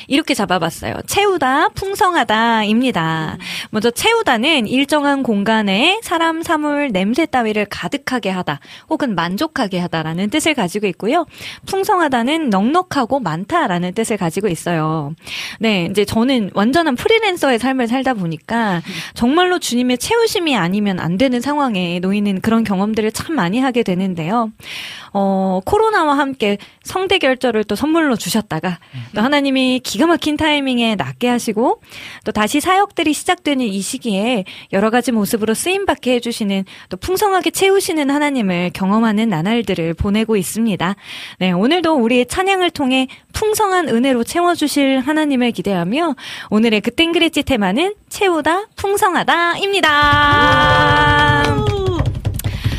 [0.08, 0.96] 이렇게 잡아봤어요.
[1.08, 3.38] 채우다, 풍성하다입니다.
[3.72, 8.60] 먼저 채우다는 일정한 공간에 사람, 사물, 냄새 따위를 가득하게 하다,
[8.90, 11.26] 혹은 만족하게 하다라는 뜻을 가지고 있고요.
[11.66, 15.14] 풍성하다는 넉넉하고 많다라는 뜻을 가지고 있어요.
[15.60, 18.82] 네, 이제 저는 완전한 프리랜서의 삶을 살다 보니까
[19.14, 24.52] 정말로 주님의 채우심이 아니면 안 되는 상황에 놓이는 그런 경험들을 참 많이 하게 되는데요.
[25.14, 28.80] 어, 코로나와 함께 성대 결절을 또 선물로 주셨다가
[29.16, 31.82] 또 하나님이 기가 막힌 타이밍에 낫게 하시고
[32.24, 38.10] 또 다시 사역들이 시작되는 이 시기에 여러 가지 모습으로 쓰임 받게 해주시는 또 풍성하게 채우시는
[38.10, 40.96] 하나님을 경험하는 나날들을 보내고 있습니다.
[41.40, 46.16] 네, 오늘도 우리의 찬양을 통해 풍성한 은혜로 채워주실 하나님을 기대하며
[46.50, 49.86] 오늘의 그 땡그레지 테마는 채우다 풍성하다입니다.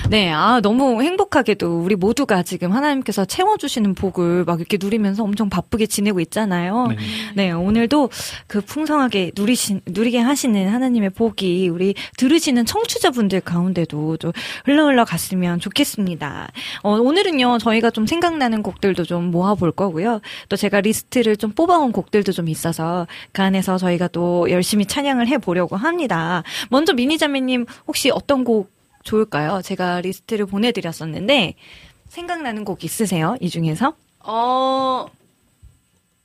[0.08, 5.86] 네, 아, 너무 행복하게도 우리 모두가 지금 하나님께서 채워주시는 복을 막 이렇게 누리면서 엄청 바쁘게
[5.86, 6.86] 지내고 있잖아요.
[6.86, 6.96] 네.
[7.34, 8.10] 네, 오늘도
[8.46, 14.30] 그 풍성하게 누리신, 누리게 하시는 하나님의 복이 우리 들으시는 청취자분들 가운데도 좀
[14.64, 16.52] 흘러 흘러 갔으면 좋겠습니다.
[16.84, 20.20] 어, 오늘은요, 저희가 좀 생각나는 곡들도 좀 모아볼 거고요.
[20.48, 25.74] 또 제가 리스트를 좀 뽑아온 곡들도 좀 있어서 그 안에서 저희가 또 열심히 찬양을 해보려고
[25.74, 26.44] 합니다.
[26.70, 28.75] 먼저 민희 자매님 혹시 어떤 곡
[29.06, 29.62] 좋을까요?
[29.62, 31.54] 제가 리스트를 보내드렸었는데
[32.08, 33.36] 생각나는 곡 있으세요?
[33.40, 33.94] 이 중에서?
[34.20, 35.06] 어,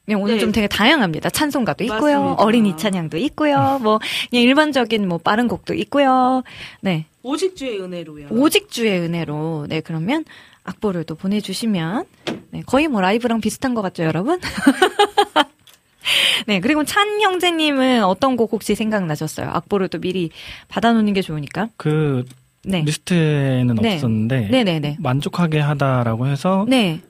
[0.05, 0.39] 네, 오늘 네.
[0.39, 1.29] 좀 되게 다양합니다.
[1.29, 2.19] 찬송가도 있고요.
[2.19, 2.43] 맞습니다.
[2.43, 3.79] 어린이 찬양도 있고요.
[3.81, 6.43] 뭐 그냥 일반적인 뭐 빠른 곡도 있고요.
[6.81, 7.05] 네.
[7.23, 8.27] 오직 주의 은혜로요.
[8.31, 9.67] 오직 주의 은혜로.
[9.69, 10.25] 네, 그러면
[10.63, 12.05] 악보를 또 보내주시면
[12.49, 14.39] 네, 거의 뭐 라이브랑 비슷한 것 같죠, 여러분?
[16.47, 19.49] 네, 그리고 찬 형제님은 어떤 곡 혹시 생각나셨어요?
[19.49, 20.31] 악보를 또 미리
[20.67, 21.69] 받아놓는 게 좋으니까.
[21.77, 22.25] 그
[22.63, 22.81] 네.
[22.81, 23.95] 리스트에는 네.
[23.95, 24.97] 없었는데 네네네.
[24.99, 27.01] 만족하게 하다라고 해서 네.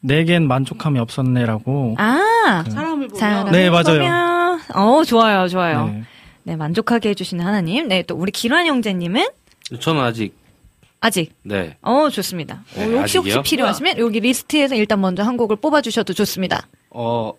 [0.00, 4.58] 내겐 만족함이 없었네라고 아, 그- 사람을 보면 사랑을 네, 맞아요.
[4.74, 5.86] 어, 좋아요, 좋아요.
[5.86, 6.02] 네.
[6.44, 6.56] 네.
[6.56, 7.88] 만족하게 해주시는 하나님.
[7.88, 9.26] 네, 또 우리 길환 형제님은
[9.80, 10.34] 저는 아직
[11.00, 11.32] 아직.
[11.42, 11.76] 네.
[11.82, 12.62] 어, 좋습니다.
[12.76, 13.42] 어, 네, 혹시 혹시 아직이요?
[13.42, 16.66] 필요하시면 여기 리스트에서 일단 먼저 한 곡을 뽑아주셔도 좋습니다.
[16.90, 17.32] 어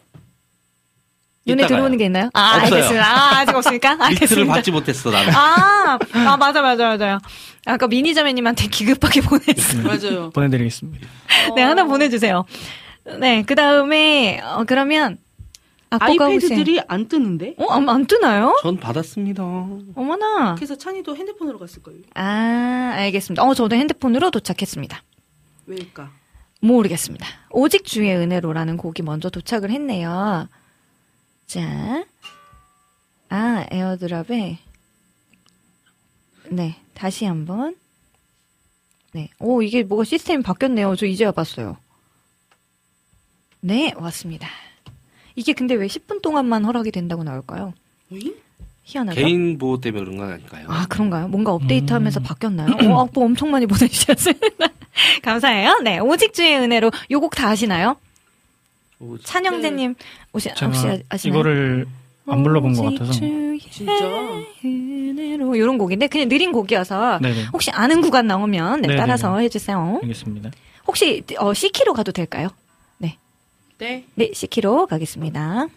[1.50, 1.78] 눈에 이따가요.
[1.78, 2.30] 들어오는 게 있나요?
[2.34, 2.76] 아, 없어요.
[2.76, 3.06] 알겠습니다.
[3.08, 3.94] 아, 아직 없습니까?
[4.10, 4.54] 리스트를 알겠습니다.
[4.54, 5.34] 받지 못했어 나는.
[5.34, 7.20] 아, 아, 맞아, 맞아, 맞아요.
[7.66, 9.84] 아까 미니자매님한테 기급하게 보냈어요.
[9.84, 10.30] 맞아요.
[10.34, 11.08] 보내드리겠습니다.
[11.56, 12.46] 네, 하나 보내주세요.
[13.20, 15.18] 네, 그 다음에, 어, 그러면,
[15.92, 17.56] 아이패드들이 안 뜨는데?
[17.58, 18.56] 어, 안, 안 뜨나요?
[18.62, 19.42] 전 받았습니다.
[19.96, 20.54] 어머나.
[20.56, 21.98] 그래서 찬이도 핸드폰으로 갔을걸요.
[22.14, 23.44] 아, 알겠습니다.
[23.44, 25.02] 어, 저도 핸드폰으로 도착했습니다.
[25.66, 26.12] 왜일까?
[26.62, 27.26] 모르겠습니다.
[27.52, 30.48] 오직 주의 은혜로라는 곡이 먼저 도착을 했네요.
[31.50, 32.06] 자,
[33.30, 34.60] 아, 에어드랍에,
[36.52, 37.76] 네, 다시 한번.
[39.14, 40.96] 네, 오, 이게 뭐가 시스템이 바뀌었네요.
[40.96, 41.78] 저 이제야 봤어요.
[43.62, 44.48] 네, 왔습니다.
[45.36, 47.74] 이게 근데 왜 10분 동안만 허락이 된다고 나올까요?
[48.12, 48.36] 어이?
[48.84, 49.20] 희한하죠?
[49.20, 50.68] 개인 보호 때문에 그런 건 아닐까요?
[50.70, 51.28] 아, 그런가요?
[51.30, 52.24] 뭔가 업데이트 하면서 음.
[52.24, 52.76] 바뀌었나요?
[52.94, 54.68] 어, 악보 엄청 많이 보내주셨습니다.
[55.24, 55.80] 감사해요.
[55.84, 57.98] 네, 오직 주의 은혜로 요 곡 다 아시나요?
[59.00, 59.96] 오, 찬영재님
[60.34, 61.40] 혹시, 혹시 아- 아시나요?
[61.40, 61.88] 이거를
[62.28, 63.12] 안 불러본 것 같아서.
[63.14, 63.94] 진짜?
[64.64, 67.46] 은혜로 이런 곡인데 그냥 느린 곡이어서 네네.
[67.54, 68.96] 혹시 아는 구간 나오면 네.
[68.96, 70.00] 따라서 해주세요.
[70.04, 70.52] 알겠습니다.
[70.88, 72.50] 혹시 어, C키로 가도 될까요?
[72.98, 73.18] 네.
[74.16, 75.68] 네, C키로 가겠습니다.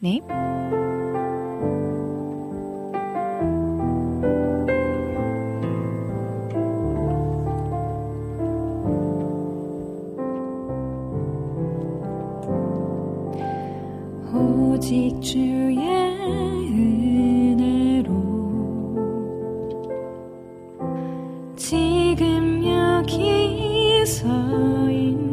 [0.00, 0.20] 네.
[14.42, 15.78] 오직 주의
[17.48, 18.10] 은혜로.
[21.56, 24.26] 지금 여기 서
[24.90, 25.31] 있네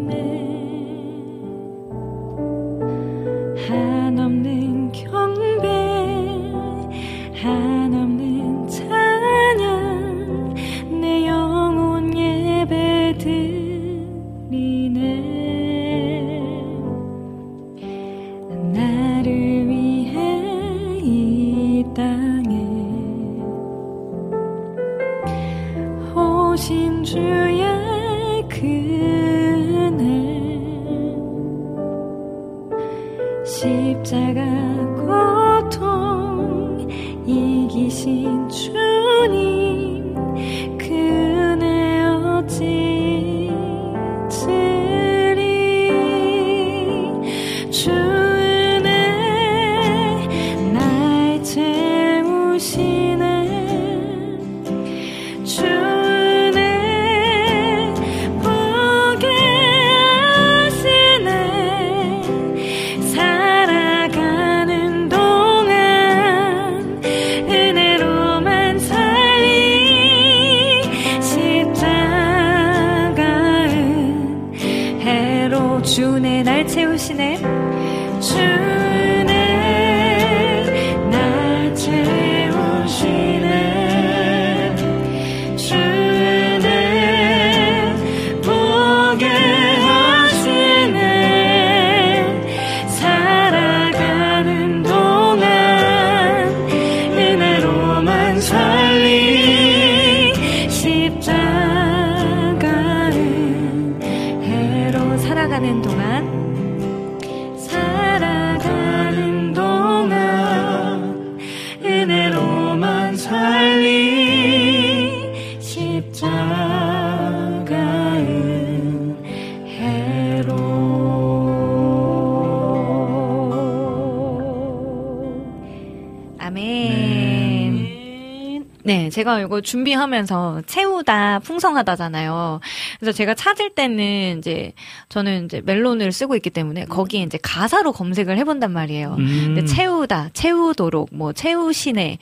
[129.19, 132.61] 제가 이거 준비하면서 채우다 풍성하다잖아요.
[132.99, 134.71] 그래서 제가 찾을 때는 이제
[135.09, 139.15] 저는 이제 멜론을 쓰고 있기 때문에 거기에 이제 가사로 검색을 해본단 말이에요.
[139.19, 139.53] 음.
[139.55, 142.17] 근데 채우다, 채우도록, 뭐 채우시네,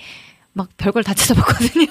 [0.53, 1.85] 막 별걸 다 찾아봤거든요.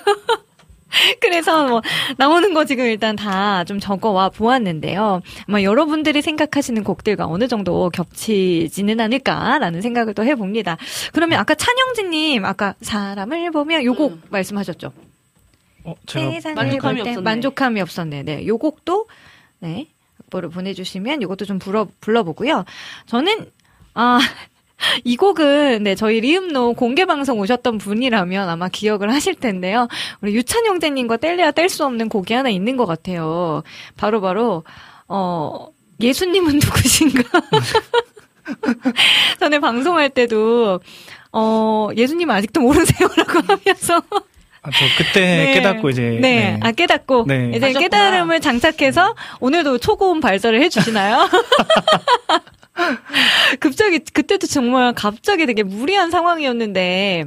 [1.21, 1.83] 그래서 뭐
[2.17, 5.21] 나오는 거 지금 일단 다 좀 적어와 보았는데요.
[5.49, 10.77] 아마 여러분들이 생각하시는 곡들과 어느 정도 겹치지는 않을까라는 생각을 또 해봅니다.
[11.13, 14.93] 그러면 아까 찬영진님 아까 사람을 보면 요곡 말씀하셨죠?
[15.85, 15.95] 어,
[16.55, 17.21] 만족함이 없었네.
[17.21, 18.23] 만족함이 없었네.
[18.25, 19.09] 네, 요 곡도
[19.61, 19.89] 네
[20.25, 22.65] 악보를 보내주시면 요것도 좀 불러 불러보고요.
[23.07, 23.51] 저는
[23.95, 24.19] 아.
[25.05, 29.89] 이 곡은 네 저희 리음노 공개 방송 오셨던 분이라면 아마 기억을 하실 텐데요.
[30.21, 33.63] 우리 유찬 형제님과 뗄래야 뗄 수 없는 곡이 하나 있는 것 같아요.
[33.97, 34.65] 바로 바로
[35.09, 35.69] 어
[36.01, 37.23] 예수님은 누구신가?
[39.41, 40.81] 전에 방송할 때도
[41.33, 44.03] 어 예수님 아직도 모르세요라고 하면서
[44.63, 46.19] 아, 저 그때 깨닫고 이제 네.
[46.21, 46.61] 네.
[46.61, 47.25] 아, 깨닫고.
[47.29, 47.51] 네.
[47.51, 47.81] 이제 하셨구나.
[47.81, 51.29] 깨달음을 장착해서 오늘도 초고음 발설을 해주시나요?
[53.61, 57.25] 갑자기, 그때도 정말 갑자기 되게 무리한 상황이었는데,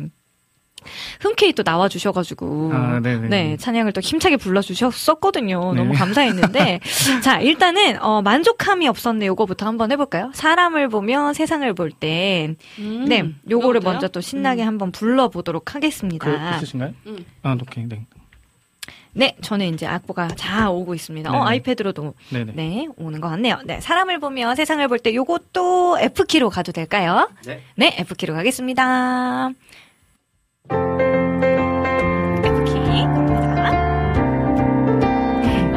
[1.19, 2.71] 흔쾌히 또 나와주셔가지고.
[2.73, 2.99] 아.
[3.01, 5.73] 네, 찬양을 또 힘차게 불러주셨었거든요.
[5.73, 5.81] 네.
[5.81, 6.79] 너무 감사했는데.
[7.21, 9.25] 자, 일단은, 어, 만족함이 없었네.
[9.27, 10.31] 요거부터 한번 해볼까요?
[10.33, 12.55] 사람을 보며 세상을 볼 땐.
[12.79, 13.81] 음, 네, 요거를?
[13.81, 16.25] 먼저 또 신나게 한번 불러보도록 하겠습니다.
[16.25, 16.93] 그 있으신가요?
[17.07, 17.25] 음.
[17.43, 17.85] 아, 오케이.
[17.87, 18.05] 네.
[19.14, 21.32] 네, 저는 이제 악보가 자 오고 있습니다.
[21.32, 21.45] 어.
[21.45, 22.53] iPad로도 네네.
[22.55, 23.57] 네 오는 것 같네요.
[23.66, 27.30] 네, 사람을 보며 세상을 볼 때 요것도 F key로 가도 될까요?
[27.45, 27.62] 네.
[27.76, 29.49] 네, F key로 가겠습니다.
[32.43, 32.73] F key.
[33.43, 33.72] 자,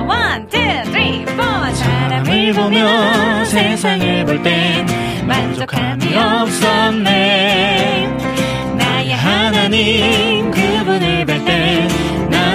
[0.07, 0.59] one, two,
[0.91, 1.43] three, four.
[1.75, 4.87] 사람을 보며 세상을 볼 땐
[5.27, 8.09] 만족함이 없었네.
[8.77, 12.12] 나의 하나님 그분을 뵐때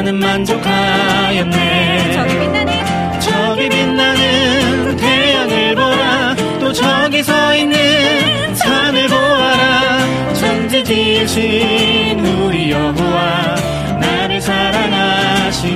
[0.08, 2.14] 나는 만족하였네.
[2.14, 6.36] 저기 빛나는 저기 빛나는 태양을 보라.
[6.62, 10.34] 또 저기 서 있는 산을 보아라.
[10.34, 13.56] 천지 지으신 우리 여호와
[14.00, 15.76] 나를 사랑하시니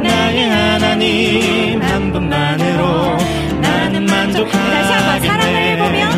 [0.00, 3.16] 나의 하나님 한 분만으로
[3.62, 5.26] 나는 만족하겠네.
[5.26, 6.08] 사람을 보며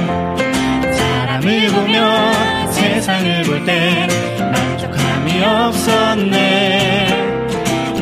[0.93, 4.26] 사람을 보며 세상을 볼땐 만족함이
[5.47, 7.07] 없었네.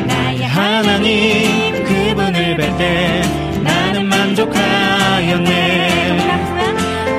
[0.07, 3.21] 나의 하나님 그분을 뵐 때
[3.61, 5.53] 나는 만족하였네.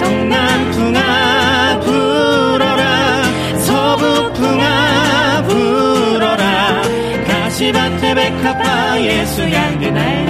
[0.03, 3.23] 동남풍아 불어라.
[3.61, 6.83] 서북풍아 불어라.
[7.27, 10.26] 가시밭에 백합화 예수 향기 날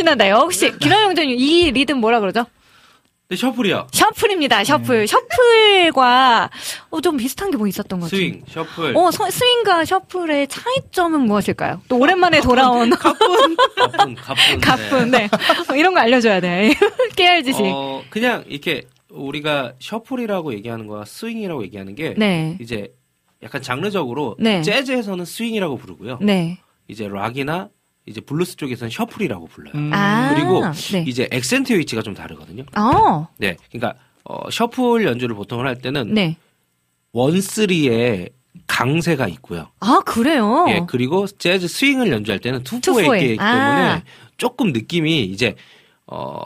[0.00, 2.46] 신난다 역시 김하영 전님 이 리듬 뭐라 그러죠?
[3.28, 3.86] 네, shuffle이요.
[3.92, 4.64] shuffle입니다.
[4.64, 5.06] shuffle.
[5.06, 6.50] shuffle과
[6.90, 8.18] 어, 좀 비슷한 게 뭐 있었던 것 같아요.
[8.18, 8.96] 스윙, shuffle.
[8.96, 11.82] 어, 서- 스윙과 shuffle의 차이점은 무엇일까요?
[11.88, 14.60] 또 오랜만에 돌아온 갑분, 갑분, 갑분.
[14.60, 15.28] 갑분, 네.
[15.70, 16.72] 어, 이런 거 알려줘야 돼.
[17.14, 17.62] 깨알 지식.
[17.62, 22.56] 어, 그냥 이렇게 우리가 shuffle이라고 얘기하는 거와 스윙이라고 얘기하는 게 네.
[22.60, 22.92] 이제
[23.44, 24.62] 약간 장르적으로 네.
[24.62, 26.18] 재즈에서는 스윙이라고 부르고요.
[26.22, 26.58] 네.
[26.88, 27.68] 이제 락이나
[28.06, 29.72] 이제 블루스 쪽에서는 shuffle이라고 불러요.
[29.74, 29.90] 음.
[29.92, 30.32] 아.
[30.34, 31.04] 그리고 네.
[31.06, 32.64] 이제 액센트 위치가 좀 다르거든요.
[32.76, 33.56] 어, 네.
[33.70, 36.36] 그러니까 어, shuffle 연주를 보통 할 때는 네.
[37.12, 38.28] one three에
[38.66, 39.68] 강세가 있고요.
[39.80, 40.66] 아, 그래요?
[40.68, 43.18] 예, 그리고 재즈 스윙을 연주할 때는 투포에 투포에.
[43.20, 44.02] 있기 때문에 아.
[44.36, 45.54] 조금 느낌이 이제
[46.06, 46.42] 어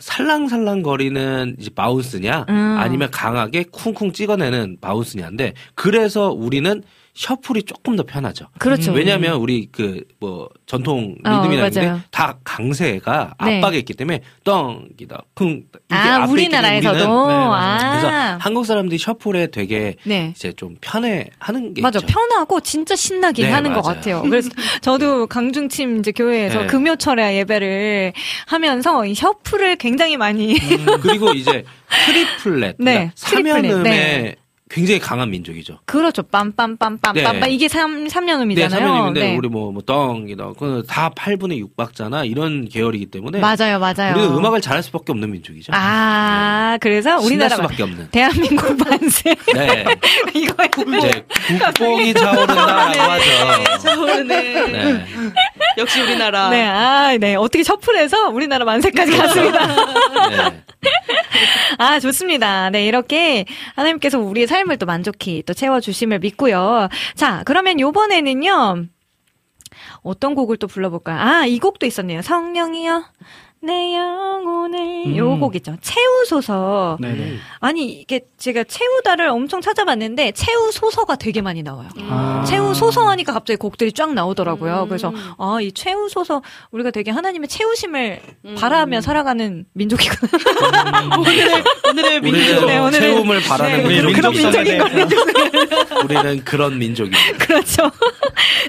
[0.00, 2.76] 살랑살랑 거리는 이제 bounce냐 음.
[2.78, 6.82] 아니면 강하게 쿵쿵 찍어내는 bounce냐인데 그래서 우리는
[7.14, 8.46] shuffle이 조금 더 편하죠.
[8.58, 8.92] 그렇죠.
[8.92, 11.70] 왜냐하면 우리 그 뭐 전통 어, 리듬이나 맞아요.
[11.82, 13.58] 이런 게 다 강세가 네.
[13.58, 17.28] 앞박에 있기 때문에 덩기덕 쿵 이게 아, 우리나라에서도?
[17.28, 17.78] 네, 아.
[17.90, 18.08] 그래서
[18.40, 20.32] 한국 사람들이 shuffle에 되게 네.
[20.34, 21.98] 이제 좀 편해 하는 게 맞아.
[21.98, 22.06] 있죠.
[22.06, 23.96] 편하고 진짜 신나긴 네, 하는 것 맞아요.
[23.96, 24.22] 같아요.
[24.22, 24.48] 그래서
[24.80, 26.66] 저도 강중침 이제 교회에서 네.
[26.68, 28.14] 금요철야 예배를
[28.46, 30.58] 하면서 이 shuffle을 굉장히 많이
[31.02, 31.64] 그리고 이제
[32.06, 34.36] triplet, 네, 그러니까 triplet, 3연음의 네.
[34.70, 35.78] 굉장히 강한 민족이죠.
[35.84, 36.22] 그렇죠.
[36.22, 37.50] 빰빰빰빰빰빰 네.
[37.50, 38.80] 이게 삼 네, 삼년음이잖아요.
[38.80, 39.82] 삼연임인데 우리 뭐, 뭐.
[39.84, 44.14] 그건 다 8분의 6박자나 이런 계열이기 때문에 맞아요, 맞아요.
[44.14, 45.72] 우리는 음악을 잘할 수밖에 없는 민족이죠.
[45.74, 48.08] 아, 그래서 신날 우리나라 수밖에 없는.
[48.10, 49.84] 대한민국 만세 네.
[50.34, 50.54] 이거
[50.98, 53.78] 이제 국뽕이 차오른다라고 하죠.
[53.82, 54.66] 차오르네.
[54.68, 55.06] 네.
[55.76, 56.48] 역시 우리나라.
[56.48, 57.34] 네, 아, 네.
[57.34, 59.66] 어떻게 셔플해서 우리나라 만세까지 갔습니다.
[60.30, 60.64] 네.
[61.78, 62.70] 아, 좋습니다.
[62.70, 66.88] 네, 이렇게 하나님께서 우리의 삶을 또 만족히 또 채워주심을 믿고요.
[67.14, 68.86] 자, 그러면 요번에는요,
[70.02, 71.18] 어떤 곡을 또 불러볼까요?
[71.18, 72.22] 아, 이 곡도 있었네요.
[72.22, 73.04] 성령이여,
[73.64, 75.16] 내 영혼을.
[75.16, 75.40] 요 음.
[75.40, 75.76] 곡이죠.
[75.80, 76.98] 채우소서.
[77.00, 77.36] 네네.
[77.60, 81.88] 아니, 이게 제가 채우다를 엄청 찾아봤는데, 채우소서가 되게 많이 나와요.
[82.08, 82.44] 아.
[82.46, 84.82] 채우소서 하니까 갑자기 곡들이 쫙 나오더라고요.
[84.84, 84.88] 음.
[84.88, 88.54] 그래서, 아, 이 채우소서, 우리가 되게 하나님의 채우심을 음.
[88.58, 90.30] 바라며 살아가는 민족이구나.
[91.90, 92.38] 오늘의 민족.
[92.62, 94.94] 우리는 네, 오늘은- 채움을 바라는 네, 우리 그런 민족인 걸로
[96.04, 97.38] 우리는 그런 민족입니다.
[97.38, 97.90] 그렇죠.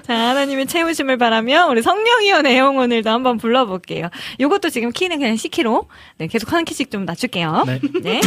[0.03, 4.09] 자, 하나님의 채우심을 바라며 우리 성령이여 내 영혼을도 한번 불러볼게요.
[4.39, 7.63] 요것도 지금 키는 그냥 C키로 네, 계속 한 키씩 좀 낮출게요.
[7.65, 7.79] 네.
[8.01, 8.21] 네.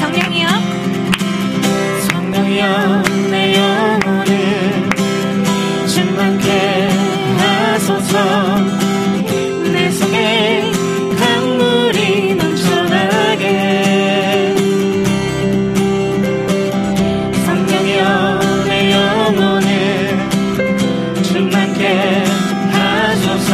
[0.00, 0.48] 성령이여
[2.10, 3.23] 성령이여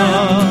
[0.01, 0.50] 하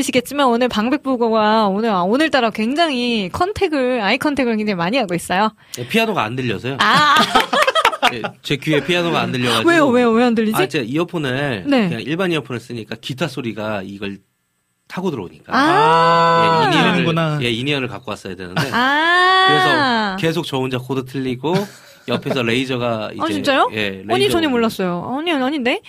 [0.00, 5.52] 보이시겠지만 오늘 방백부고가 오늘 아, 오늘따라 굉장히 contact을 eye contact을 굉장히 많이 하고 있어요.
[5.74, 6.76] 네, 피아노가 안 들려서요.
[6.80, 7.16] 아
[8.10, 9.70] 네, 제 귀에 피아노가 안 들려가지고.
[9.70, 10.56] 왜요 왜요 왜 안 들리지?
[10.56, 11.88] 아, 제가 이어폰을 네.
[11.88, 14.18] 그냥 일반 이어폰을 쓰니까 기타 소리가 이걸
[14.88, 15.52] 타고 들어오니까.
[15.54, 16.70] 아.
[16.72, 17.86] 예, 이니언이구나.
[17.86, 18.70] 예, 갖고 왔어야 되는데.
[18.72, 20.16] 아.
[20.16, 21.54] 그래서 계속 저 혼자 코드 틀리고
[22.08, 23.70] 옆에서 레이저가 이제 아, 진짜요?
[23.74, 25.16] 예, 아니, 레이저 전혀 몰랐어요.
[25.16, 25.80] 아니, 아닌데?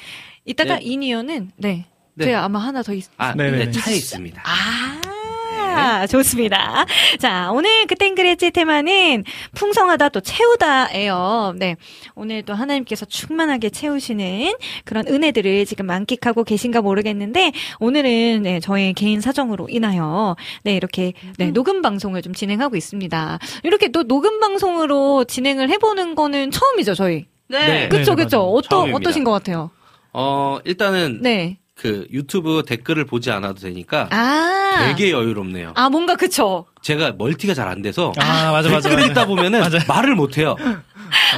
[0.45, 0.82] 이따가 네.
[0.84, 1.86] 이니어는, 네.
[2.16, 2.26] 네.
[2.26, 3.66] 제가 아마 하나 더 있, 아, 네네네.
[3.66, 4.41] 네, 차에 있습니다.
[4.43, 6.86] 아, 좋습니다.
[7.20, 9.24] 자, 오늘 그땐 그랬지 테마는
[9.55, 11.53] 풍성하다 또 채우다예요.
[11.57, 11.78] 네.
[12.14, 14.53] 오늘 또 하나님께서 충만하게 채우시는
[14.84, 21.51] 그런 은혜들을 지금 만끽하고 계신가 모르겠는데 오늘은 네, 저의 개인 사정으로 인하여 네, 이렇게 네,
[21.51, 23.39] 녹음 방송을 좀 진행하고 있습니다.
[23.64, 27.28] 이렇게 또 녹음 방송으로 진행을 해 보는 거는 처음이죠, 저희.
[27.47, 27.88] 네.
[27.88, 28.38] 그쵸, 네, 그쵸.
[28.39, 28.51] 맞아요.
[28.51, 28.97] 어떠, 처음입니다.
[28.97, 29.72] 어떠신 것 같아요?
[30.14, 31.59] 어, 일단은 네.
[31.82, 34.86] 그 유튜브 댓글을 보지 않아도 되니까 아.
[34.88, 35.71] 되게 여유롭네요.
[35.75, 36.67] 아, 뭔가 그쵸.
[36.84, 38.88] 제가 멀티가 잘 안 돼서 아, 맞아, 맞아.
[38.89, 39.07] 댓글 맞아.
[39.07, 39.79] 읽다 보면은 맞아요.
[39.88, 40.55] 말을 못 해요.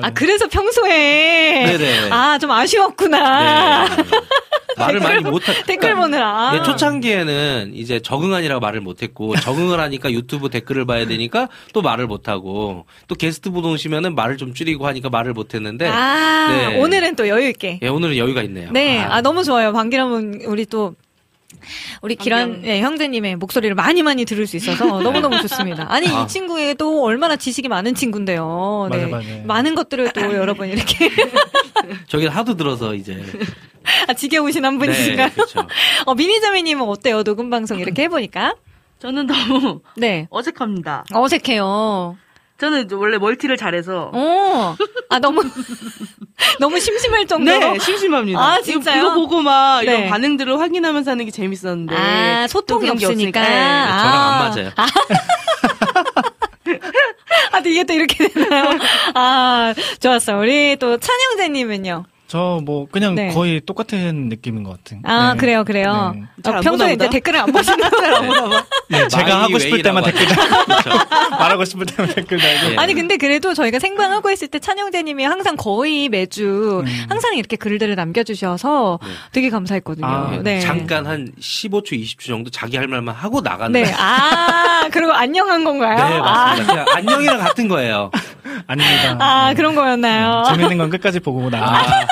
[0.01, 1.65] 아, 그래서 평소에.
[1.65, 2.09] 네네.
[2.11, 3.87] 아, 좀 아쉬웠구나.
[3.87, 4.03] 네.
[4.77, 5.53] 말을 많이 못 하.
[5.65, 6.53] 댓글 보느라.
[6.55, 12.07] 예, 초창기에는 이제 적응하니라고 말을 못 했고 적응을 하니까 유튜브 댓글을 봐야 되니까 또 말을
[12.07, 16.79] 못 하고 또 게스트 분 오시면은 말을 좀 줄이고 하니까 말을 못 했는데 아, 네.
[16.79, 17.79] 오늘은 또 여유있게.
[17.83, 18.69] 예, 오늘은 여유가 있네요.
[18.71, 19.73] 네, 아, 너무 좋아요.
[19.73, 20.95] 방기람은 우리 또,
[22.01, 25.85] 우리 기란 네, 형제님의 목소리를 많이 많이 들을 수 있어서 너무너무 좋습니다.
[25.89, 26.23] 아니, 아.
[26.23, 28.89] 이 친구의 또 얼마나 지식이 많은 친구인데요.
[28.91, 29.05] 네.
[29.05, 29.27] 맞아, 맞아.
[29.45, 31.09] 많은 것들을 또 여러분 이렇게.
[32.07, 33.21] 저기 하도 들어서 이제
[34.07, 35.27] 아, 지겨우신 한 분이신가요?
[35.27, 35.67] 네, 그렇죠.
[36.05, 37.23] 어, 미니자매님은 어때요?
[37.23, 38.55] 녹음 방송 이렇게 해보니까?
[38.99, 40.27] 저는 너무 네.
[40.29, 41.05] 어색합니다.
[41.13, 42.17] 어색해요.
[42.63, 44.77] 저는 원래 멀티를 잘해서 어.
[45.09, 45.41] 아, 너무,
[46.61, 47.73] 너무 심심할 정도로.
[47.73, 48.39] 네 심심합니다.
[48.39, 49.01] 아, 진짜요?
[49.01, 49.91] 이거 보고 막 네.
[49.91, 53.41] 이런 반응들을 확인하면서 하는 게 재밌었는데 아, 소통이 없으니까.
[53.41, 53.41] 없으니까.
[53.41, 53.47] 네.
[53.49, 53.97] 아.
[53.97, 54.71] 저랑 안 맞아요.
[57.51, 58.79] 아, 또 이게 또 이렇게 되나요?
[59.13, 60.39] 아, 좋았어요.
[60.39, 62.05] 우리 또 찬영재님은요?
[62.33, 63.27] 저 뭐 그냥 네.
[63.31, 65.01] 거의 똑같은 느낌인 것 같은.
[65.03, 65.39] 아, 네.
[65.39, 66.13] 그래요, 그래요.
[66.15, 66.49] 네.
[66.49, 67.07] 어, 평소에 이제?
[67.09, 68.49] 댓글을 안 보시는 거예요.
[68.89, 70.89] 네, 제가 말하고 싶을 때만 댓글 하죠.
[71.37, 72.71] 말하고 싶을 때만 댓글 달고.
[72.71, 72.75] 예.
[72.77, 77.05] 아니, 근데 그래도 저희가 생방하고 있을 때 찬 형제님이 항상 거의 매주 음.
[77.07, 79.09] 항상 이렇게 글들을 남겨주셔서 네.
[79.31, 80.07] 되게 감사했거든요.
[80.07, 80.59] 아, 예, 네.
[80.59, 83.71] 잠깐 한 15초, 20초 정도 자기 할 말만 하고 나가는.
[83.71, 83.91] 네.
[83.95, 85.97] 아, 그리고 안녕한 건가요?
[86.09, 86.73] 네, 맞습니다.
[86.73, 88.09] 그냥 안녕이랑 같은 거예요.
[88.67, 89.17] 아닙니다.
[89.19, 89.55] 아, 아, 네.
[89.55, 90.43] 그런 거였나요?
[90.47, 91.57] 재밌는 건 끝까지 보고 나.
[91.59, 92.05] 아,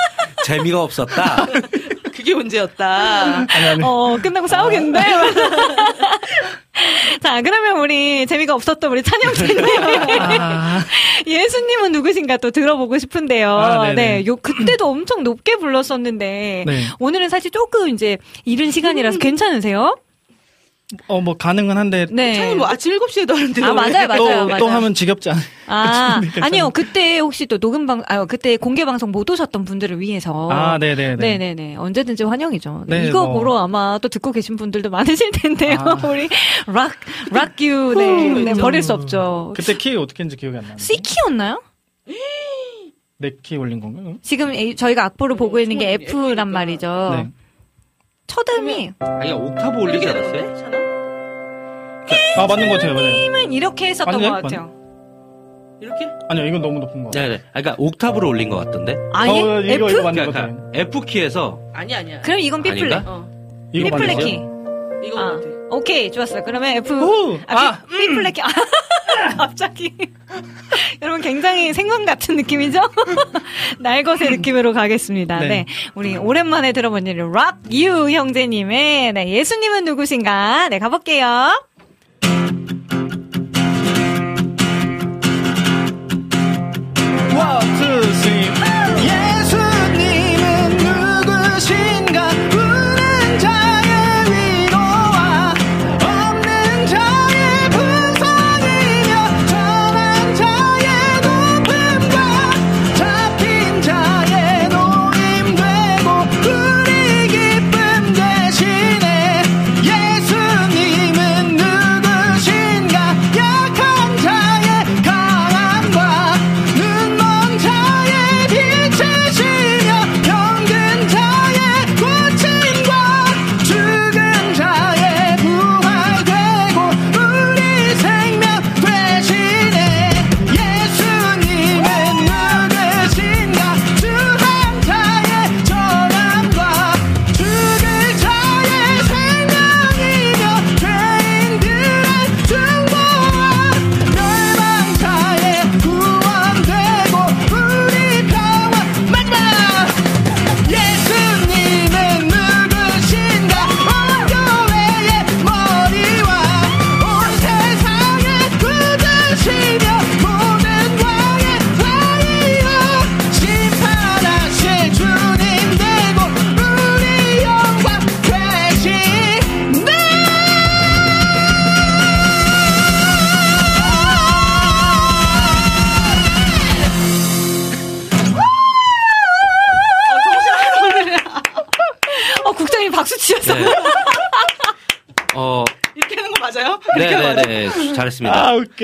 [0.44, 1.46] 재미가 없었다.
[2.14, 3.46] 그게 문제였다.
[3.48, 3.82] 아니 아니.
[3.82, 5.00] 어, 끝나고 싸우겠는데?
[7.22, 9.64] 자, 그러면 우리 재미가 없었던 우리 찬영재님.
[10.40, 10.84] 아,
[11.26, 13.50] 예수님은 누구신가 또 들어보고 싶은데요.
[13.50, 13.92] 아.
[13.92, 14.24] 네.
[14.26, 16.64] 요, 그때도 엄청 높게 불렀었는데.
[16.66, 16.84] 네.
[16.98, 19.96] 오늘은 사실 조금 이제 이른 시간이라서 괜찮으세요?
[21.08, 22.34] 어 뭐 가능은 한데 네.
[22.34, 24.16] 찬이 뭐 아침 7시에도 하는데 아, 맞아요, 맞아요.
[24.18, 24.58] 또, 맞아요.
[24.58, 25.44] 또 하면 지겹지 않아요?
[25.66, 26.70] 아, 괜찮은데, 아니요.
[26.70, 30.48] 그때 혹시 또 녹음 방, 아, 그때 공개 방송 못 오셨던 분들을 위해서.
[30.50, 31.16] 아, 네네네.
[31.16, 31.76] 네네네.
[31.76, 32.84] 언제든지 환영이죠.
[32.88, 33.38] 네, 네, 이거 뭐.
[33.38, 35.78] 보러 아마 또 듣고 계신 분들도 많으실 텐데요.
[35.80, 35.98] 아.
[36.06, 36.28] 우리
[36.66, 36.92] 락,
[37.30, 39.52] 락유, 네, 네, 버릴 수 없죠.
[39.56, 40.82] 그때 키 어떻게 했는지 기억이 안 나는데.
[40.82, 41.62] C키였나요?
[43.18, 44.16] 네키 올린 건가요?
[44.22, 47.10] 지금 A- 저희가 악보를 보고 있는 게 F란 말이죠.
[47.16, 47.28] 네.
[48.26, 50.81] 첫 음이 아니, 옥타브 올리지 않았어요?
[52.36, 52.94] 아 맞는 것 같아요.
[52.94, 53.10] 맞아요.
[53.10, 54.28] 힘은 이렇게 했었던 맞네?
[54.28, 54.70] 것 같아요.
[55.80, 56.06] 이렇게?
[56.28, 57.10] 아니요 이건 너무 높은 거.
[57.10, 57.28] 같아요.
[57.28, 57.42] 네, 네.
[57.52, 58.96] 아, 그러니까 옥타브로 올린 것 같던데.
[59.12, 59.30] 아예?
[59.30, 59.90] 어, 이거, F?
[59.92, 60.70] 이거 맞는 것 그러니까 같아요.
[60.74, 62.20] F 키에서 아니 아니야.
[62.22, 62.92] 그럼 이건 B 플랫.
[62.92, 63.10] 아닌가?
[63.10, 63.28] 어.
[63.72, 64.36] 이거 B 플랫 맞는 키.
[64.36, 64.52] 거예요?
[65.04, 65.46] 이거 아, 같아.
[65.70, 66.42] 오케이, 좋았어요.
[66.44, 66.92] 그러면 F.
[66.94, 67.38] 오!
[67.48, 68.42] 아, 아, B, B 플랫 키.
[68.42, 68.46] 아,
[69.36, 69.92] 갑자기.
[71.02, 72.80] 여러분 굉장히 생선 같은 느낌이죠?
[73.80, 75.40] 날것의 느낌으로 가겠습니다.
[75.40, 75.48] 네.
[75.48, 75.66] 네.
[75.94, 80.68] 우리 오랜만에 들어본 일, 락 유 형제님의, 네, 예수님은 누구신가?
[80.68, 81.64] 네, 가볼게요.
[87.42, 88.61] 원, 투, 쓰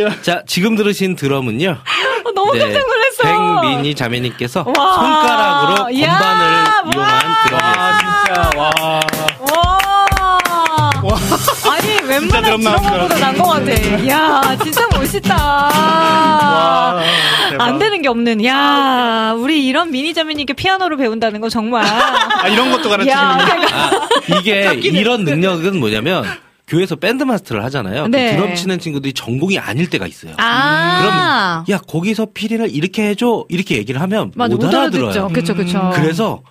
[0.07, 0.22] 웃겨.
[0.22, 1.70] 자, 지금 들으신 드럼은요.
[2.24, 3.62] 어, 너무 네, 깜짝 놀랐어.
[3.62, 4.94] 백민희 자매님께서 와.
[4.94, 7.99] 손가락으로 야, 건반을 이용한 아, 드럼이었습니다.
[7.99, 8.70] 진짜, 와.
[11.03, 11.18] 와.
[11.72, 14.09] 아니, 웬만한 드럼 나온 줄 드럼보다 난 것 같아.
[14.09, 15.34] 야, 진짜 멋있다.
[15.36, 17.03] 와,
[17.51, 17.64] 대박.
[17.64, 18.44] 안 되는 게 없는.
[18.44, 21.84] 야, 우리 이런 미니 자매님께 피아노를 배운다는 거 정말.
[21.86, 23.30] 아, 이런 것도 가르치는군요.
[23.30, 26.24] 야, 그러니까 아, 이게 이런 능력은 뭐냐면
[26.69, 28.05] 교회에서 밴드 마스터를 하잖아요.
[28.05, 28.37] 그 네.
[28.37, 30.35] 드럼 치는 친구들이 전공이 아닐 때가 있어요.
[30.39, 31.64] 아.
[31.69, 35.29] 야 거기서 피리를 이렇게 해줘 이렇게 얘기를 하면 맞아, 못, 못 알아들어요.
[35.29, 35.91] 그쵸, 그쵸.
[35.95, 36.43] 그래서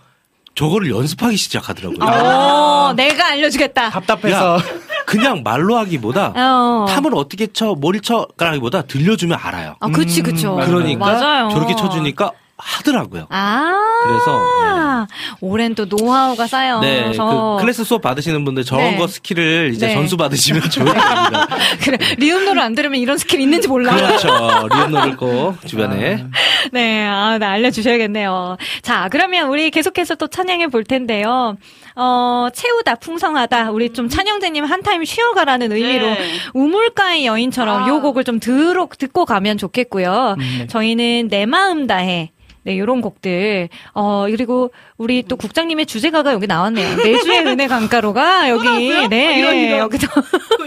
[0.56, 2.00] 저거를 연습하기 시작하더라고요.
[2.04, 3.92] 어, 내가 알려주겠다.
[3.92, 4.56] 답답해서.
[4.56, 4.64] 야,
[5.06, 6.86] 그냥 말로 하기보다 어.
[6.90, 9.76] 탐을 어떻게 쳐, 뭘 쳐라기보다 들려주면 알아요.
[9.80, 10.56] 아, 그치, 그쵸.
[10.56, 11.50] 그러니까 맞아요.
[11.50, 13.28] 저렇게 쳐주니까 하더라고요.
[13.30, 13.72] 아.
[14.04, 15.08] 그래서,
[15.42, 16.82] 오랜 또 노하우가 쌓여서.
[16.82, 18.98] 네, 그 클래스 수업 받으시는 분들 저런 네.
[18.98, 19.94] 거 스킬을 이제 네.
[19.94, 21.48] 전수 받으시면 좋을 겁니다.
[21.84, 23.96] 그래, 리음노를 안 들으면 이런 스킬 있는지 몰라.
[23.96, 24.68] 그렇죠.
[24.74, 26.26] 리음노를 꼭 주변에.
[26.72, 28.58] 네, 아, 네, 알려주셔야겠네요.
[28.82, 31.56] 자, 그러면 우리 계속해서 또 찬양해 볼 텐데요.
[31.96, 33.72] 어, 채우다, 풍성하다.
[33.72, 36.32] 우리 좀 찬 형제님 한 타임 쉬어가라는 의미로 네.
[36.54, 37.88] 우물가의 여인처럼 아.
[37.88, 40.36] 요 곡을 좀 들어, 듣고 가면 좋겠고요.
[40.70, 42.32] 저희는 내 마음 다해.
[42.68, 43.70] 네, 요런 곡들.
[43.94, 46.98] 어, 그리고 우리 또 국장님의 주제가가 여기 나왔네요.
[46.98, 49.08] 내주의 은혜 강가로가 여기.
[49.08, 49.80] 네, 아, 이런, 이런.
[49.80, 50.06] 여기도.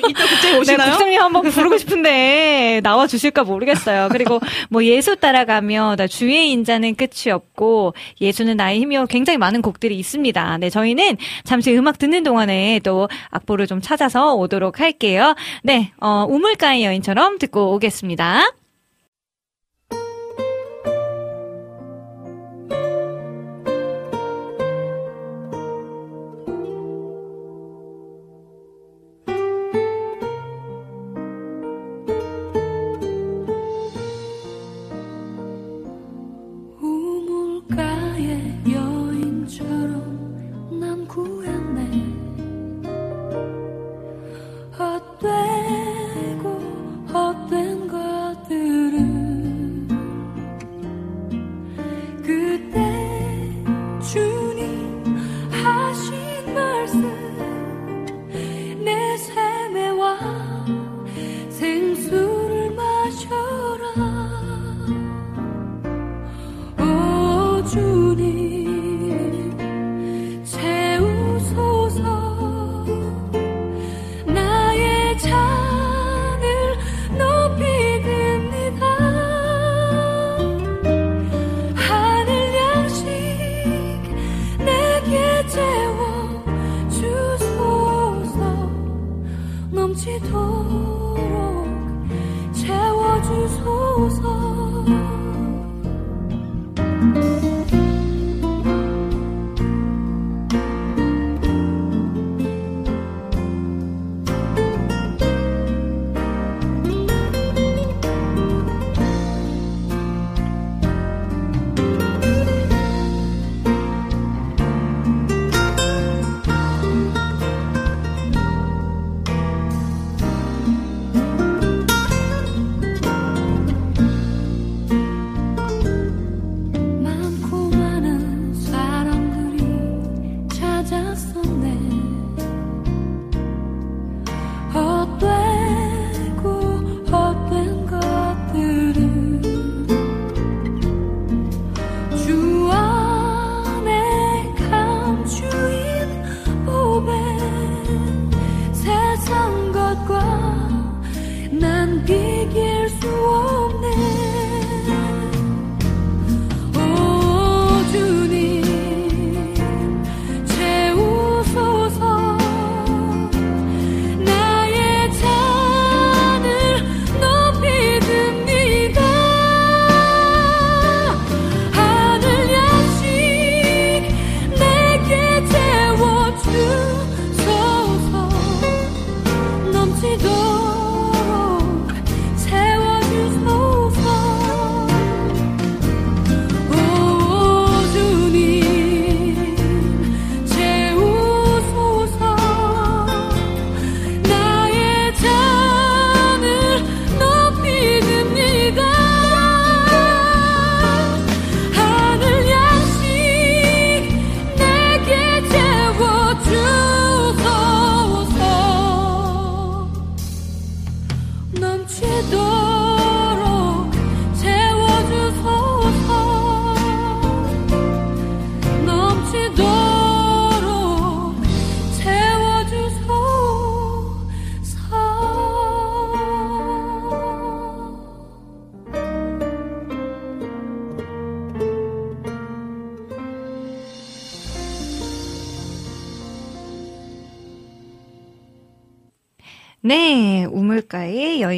[0.09, 0.91] 이따 국장이 네, 오시나요?
[0.93, 4.09] 국장님 한번 부르고 싶은데 나와 주실까 모르겠어요.
[4.11, 4.41] 그리고
[4.71, 10.57] 뭐 예수 따라가며 나 주의 인자는 끝이 없고 예수는 나의 힘이요 굉장히 많은 곡들이 있습니다.
[10.57, 15.35] 네, 저희는 잠시 음악 듣는 동안에 또 악보를 좀 찾아서 오도록 할게요.
[15.63, 18.47] 네, 어, 우물가의 여인처럼 듣고 오겠습니다.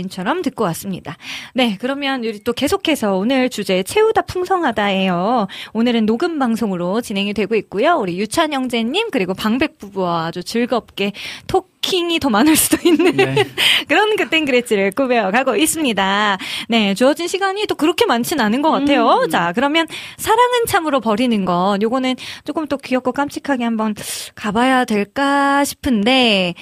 [0.03, 1.17] 여인처럼 듣고 왔습니다.
[1.55, 5.47] 네, 그러면 우리 또 계속해서 오늘 주제 채우다 풍성하다예요.
[5.73, 7.95] 오늘은 녹음 방송으로 진행이 되고 있고요.
[7.95, 11.13] 우리 유찬 형제님 그리고 방백 부부와 아주 즐겁게
[11.47, 13.47] 토킹이 더 많을 수도 있는 네.
[13.89, 16.39] 그런 그땐 그랬지를 꾸며가고 있습니다.
[16.69, 19.27] 네, 주어진 시간이 또 그렇게 많진 않은 것 같아요.
[19.31, 19.87] 자, 그러면
[20.17, 23.95] 사랑은 참으로 버리는 것 요거는 조금 또 귀엽고 깜찍하게 한번
[24.35, 26.55] 가봐야 될까 싶은데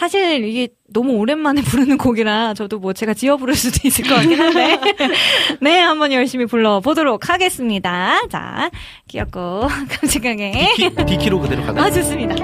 [0.00, 4.40] 사실 이게 너무 오랜만에 부르는 곡이라 저도 뭐 제가 지어 부를 수도 있을 것 같긴
[4.40, 4.78] 한데
[5.60, 8.20] 네 한번 열심히 불러보도록 하겠습니다.
[8.28, 8.70] 자
[9.08, 9.66] 귀엽고
[10.00, 11.82] 깜찍하게 비, 비키로 그대로 가다.
[11.82, 12.34] 아 좋습니다.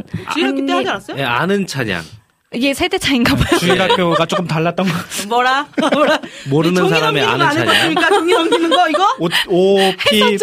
[0.00, 1.16] 동전 주일학 그때 한 하지 예- 않았어요?
[1.18, 2.02] 예, 아는 찬양.
[2.54, 3.58] 이게 세대 차인가 봐요.
[3.60, 4.92] 주일학교가 조금 달랐던 거.
[5.28, 5.66] 뭐라?
[5.94, 6.18] 뭐라?
[6.50, 7.60] 모르는 넘기는 아는 찬양.
[7.66, 8.08] 해봤습니까?
[8.10, 9.16] 종이 넘기는 거 이거?
[9.48, 10.36] 오, OPP?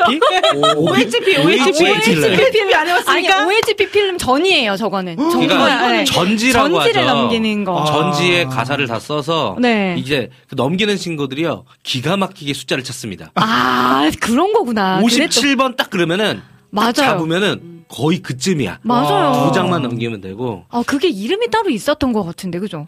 [0.75, 1.37] OHP, OHP.
[1.37, 3.45] OHP 안 아니 해봤습니까?
[3.45, 5.17] OHP 필름 전이에요 저거는.
[5.17, 6.03] 그러니까 네.
[6.03, 7.13] 전지라고 전지를 하죠.
[7.15, 7.85] 넘기는 거.
[7.85, 9.95] 전지에 가사를 다 써서 네.
[9.99, 13.29] 이제 그 넘기는 친구들이요 기가 막히게 숫자를 찾습니다.
[13.35, 14.99] 아 그런 거구나.
[14.99, 16.41] 그랬던- 57번 딱 그러면은
[16.71, 16.93] 맞아요.
[16.93, 18.79] 잡으면은 거의 그쯤이야.
[18.83, 19.47] 맞아요.
[19.47, 20.63] 두 장만 넘기면 되고.
[20.69, 22.87] 아 그게 이름이 따로 있었던 것 같은데 그죠?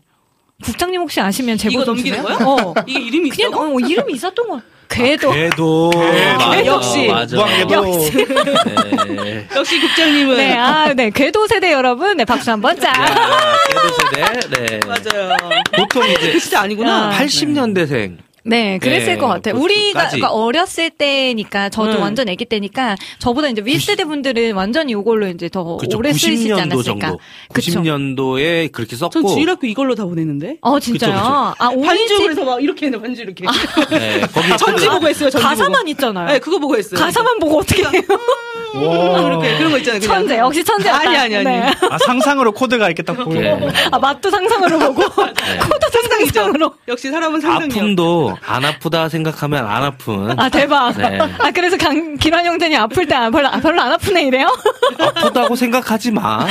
[0.63, 2.37] 국장님 혹시 아시면 제보 이거 좀 넘기는 주세요.
[2.37, 2.47] 거야?
[2.47, 2.73] 어.
[2.85, 3.53] 이게 이름이 그냥?
[3.55, 4.61] 어, 이름이 있었던 거.
[4.87, 5.31] 궤도.
[5.31, 5.89] 궤도.
[6.37, 7.07] 맞아, 역시.
[7.07, 7.35] 맞아.
[7.37, 7.81] 무한궤도.
[9.15, 9.47] 네.
[9.55, 12.89] 역시 국장님은 네, 아, 네, 궤도 세대 여러분, 네, 박수 한번 짜.
[12.89, 14.49] 야, 궤도 세대.
[14.67, 14.79] 네.
[14.85, 15.37] 맞아요.
[15.77, 17.07] 보통 이제 그 시대 아니구나.
[17.07, 17.11] 아.
[17.17, 18.17] 80년대생.
[18.17, 19.55] 네, 그랬을 네, 것 같아요.
[19.55, 20.07] 그 우리가.
[20.07, 21.99] 그러니까 어렸을 때니까 저도 네.
[21.99, 25.97] 완전 아기 때니까 저보다 이제 윗세대 분들은 완전히 이걸로 이제 더 그쵸.
[25.97, 26.83] 오래 쓰시지 90년도 않았을까.
[26.83, 27.19] 정도.
[27.53, 27.71] 그쵸.
[27.81, 29.11] 90년도에 그렇게 썼고.
[29.11, 30.57] 전 주일학교 이걸로 다 보냈는데.
[30.61, 31.11] 어, 진짜요?
[31.11, 31.33] 그쵸, 그쵸.
[31.59, 33.45] 아, 반주 그래서 막 이렇게 했네 반주 이렇게.
[33.91, 35.29] 네, 거기 전지 보고 했어요.
[35.29, 35.89] 전지 가사만 보고.
[35.89, 36.27] 있잖아요.
[36.27, 36.99] 네, 그거 보고 했어요.
[36.99, 37.91] 가사만 보고 어떻게 해요?
[38.73, 39.21] 와.
[39.23, 39.99] 그렇게 그런 거 있잖아요.
[39.99, 40.15] 그냥.
[40.15, 40.99] 천재, 역시 천재였다.
[40.99, 41.45] 아니 아니 아니.
[41.45, 41.61] 네.
[41.89, 43.39] 아, 상상으로 코드가 이렇게 딱 보여.
[43.39, 43.67] 네.
[43.91, 46.73] 아, 맛도 상상으로 보고, 코도 상상으로.
[46.87, 47.77] 역시 사람은 상상력.
[47.77, 50.39] 아픔도 안 아프다 생각하면 안 아픈.
[50.39, 50.97] 아, 대박.
[50.97, 51.19] 네.
[51.19, 54.47] 아, 그래서 강, 기란 형제님 아플 때 아, 별로, 아, 별로 안 아프네, 이래요?
[54.99, 56.45] 아프다고 생각하지 마.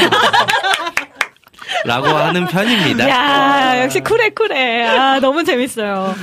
[1.84, 3.08] 라고 하는 편입니다.
[3.08, 4.86] 야 역시 쿨해, 쿨해.
[4.86, 6.14] 아, 너무 재밌어요.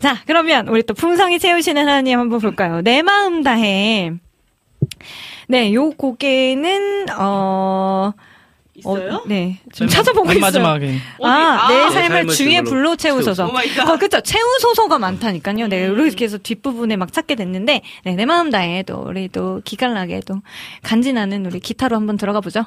[0.00, 2.82] 자, 그러면 우리 또 풍성이 채우시는 하나님 한번 볼까요?
[2.82, 4.12] 내 마음 다해.
[5.48, 8.12] 네, 요 곡에는, 어,
[8.94, 9.14] 있어요?
[9.16, 9.58] 어, 네.
[9.72, 10.46] 지금 맨- 찾아보고 맨 있어요.
[10.46, 10.94] 마지막에.
[11.22, 13.46] 아, 아, 내내 삶을 주로 불로 채우소서.
[13.46, 14.20] 어, 그쵸.
[14.20, 15.66] 채우소서가 많다니까요.
[15.68, 18.82] 네, 이렇게 해서 뒷부분에 막 찾게 됐는데, 네, 내 마음 다해.
[18.84, 20.40] 또, 우리 또 기깔나게 또
[20.82, 22.64] 간지나는 우리 기타로 한번 들어가 보죠.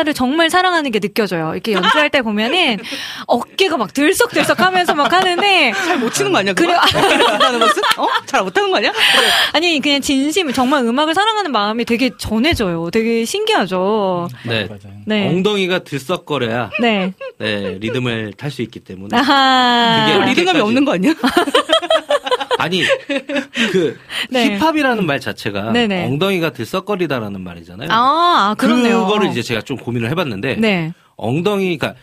[0.00, 1.52] 기타를 정말 사랑하는 게 느껴져요.
[1.52, 2.78] 이렇게 연주할 때 보면은
[3.26, 5.72] 어깨가 막 들썩들썩 하면서 막 하는데.
[5.72, 6.52] 잘 못 치는 거 아니야?
[6.54, 6.74] 그래?
[6.74, 7.82] 못하는 것은?
[7.98, 8.08] 어?
[8.26, 8.92] 잘 못하는 거 아니야?
[9.52, 12.90] 아니, 그냥 진심, 정말 음악을 사랑하는 마음이 되게 전해져요.
[12.90, 14.28] 되게 신기하죠.
[14.46, 14.68] 네.
[15.06, 15.28] 네.
[15.28, 17.12] 엉덩이가 들썩거려야 네.
[17.38, 20.06] 네, 리듬을 탈 수 있기 때문에 아하.
[20.18, 21.12] 그게 리듬감이 없는 거 아니야?
[22.58, 22.82] 아니
[23.72, 23.98] 그
[24.32, 24.58] 네.
[24.58, 26.06] 힙합이라는 말 자체가 네네.
[26.06, 27.88] 엉덩이가 들썩거리다라는 말이잖아요.
[27.90, 29.04] 아, 아, 그렇네요.
[29.06, 30.92] 그거를 이제 제가 좀 고민을 해봤는데 네.
[31.16, 31.94] 엉덩이가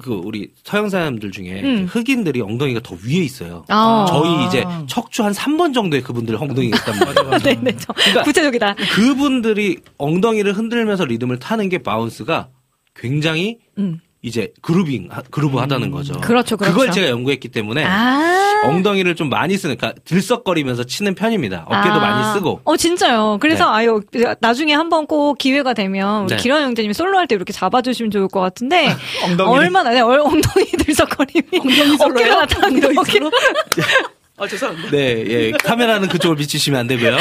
[0.00, 1.86] 그 우리 서양 사람들 중에 음.
[1.90, 3.64] 흑인들이 엉덩이가 더 위에 있어요.
[3.68, 4.06] 아.
[4.08, 7.38] 저희 이제 척추 한 3번 정도의 그분들 엉덩이가 있단 말이에요.
[7.42, 7.76] 네네.
[7.78, 8.74] 저, 그러니까 구체적이다.
[8.92, 12.48] 그분들이 엉덩이를 흔들면서 리듬을 타는 게 bounce가
[12.94, 14.00] 굉장히 음.
[14.28, 16.12] 이제 grooving 하- 그루브 하다는 거죠.
[16.20, 16.76] 그렇죠, 그렇죠.
[16.76, 18.62] 걸 제가 연구했기 때문에 아.
[18.64, 21.64] 엉덩이를 좀 많이 쓰는 그러니까 들썩거리면서 치는 편입니다.
[21.66, 21.98] 어깨도 아.
[21.98, 22.60] 많이 쓰고.
[22.64, 23.38] 어, 진짜요.
[23.40, 23.70] 그래서 네.
[23.70, 24.00] 아유,
[24.40, 26.36] 나중에 한번 꼭 기회가 되면 네.
[26.36, 28.94] 길환 형제님이 솔로 할 때 이렇게 잡아주시면 좋을 것 같은데.
[29.46, 31.42] 얼마나, 네, 얼- 엉덩이 들썩거림이.
[31.60, 32.32] 엉덩이 솔로요?
[32.32, 33.12] 어깨가 어깨.
[33.12, 33.30] 솔로?
[34.38, 34.90] 아, 죄송합니다.
[34.90, 35.50] 네, 예.
[35.52, 37.16] 카메라는 그쪽을 비치시면 안 되고요.
[37.16, 37.20] 네.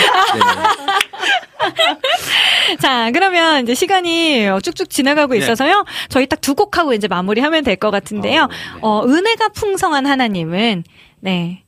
[2.79, 5.39] 자, 그러면 이제 시간이 어, 쭉쭉 지나가고 네.
[5.39, 5.85] 있어서요.
[6.09, 8.43] 저희 딱 두 곡 하고 이제 마무리하면 될 것 같은데요.
[8.43, 8.79] 어, 네.
[8.81, 10.83] 어, 은혜가 풍성한 하나님은,
[11.19, 11.63] 네.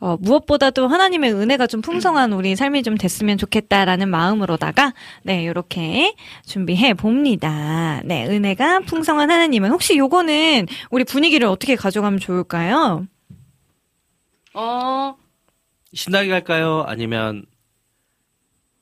[0.00, 6.14] 어, 무엇보다도 하나님의 은혜가 좀 풍성한 우리 삶이 좀 됐으면 좋겠다라는 마음으로다가, 네, 요렇게
[6.46, 8.00] 준비해 봅니다.
[8.04, 13.06] 네, 은혜가 풍성한 하나님은 혹시 요거는 우리 분위기를 어떻게 가져가면 좋을까요?
[14.54, 15.14] 어,
[15.92, 16.84] 신나게 갈까요?
[16.86, 17.44] 아니면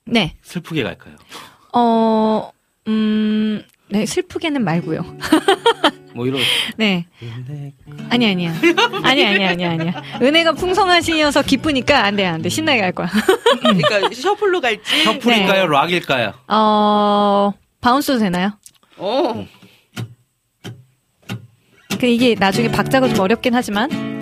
[0.04, 1.16] 네, 슬프게 갈까요?
[1.72, 2.50] 어,
[2.88, 5.02] 음, 네, 슬프게는 말고요.
[6.14, 6.40] 뭐 이런.
[6.78, 7.06] 네.
[7.46, 7.72] 네.
[8.08, 8.54] 아니 아니야.
[9.02, 10.02] 아니 아니 아니 아니야.
[10.22, 12.48] 은혜가 풍성하시어서 기쁘니까 안 돼, 안 돼.
[12.48, 13.08] 신나게 갈 거야.
[13.60, 15.04] 그러니까 셔플로 갈지.
[15.04, 15.66] 셔플일까요?
[15.66, 16.32] 락일까요?
[16.48, 17.52] 어,
[17.82, 18.52] 바운스도 되나요?
[18.96, 19.46] 어.
[22.00, 24.15] 그 이게 나중에 박자가 좀 어렵긴 하지만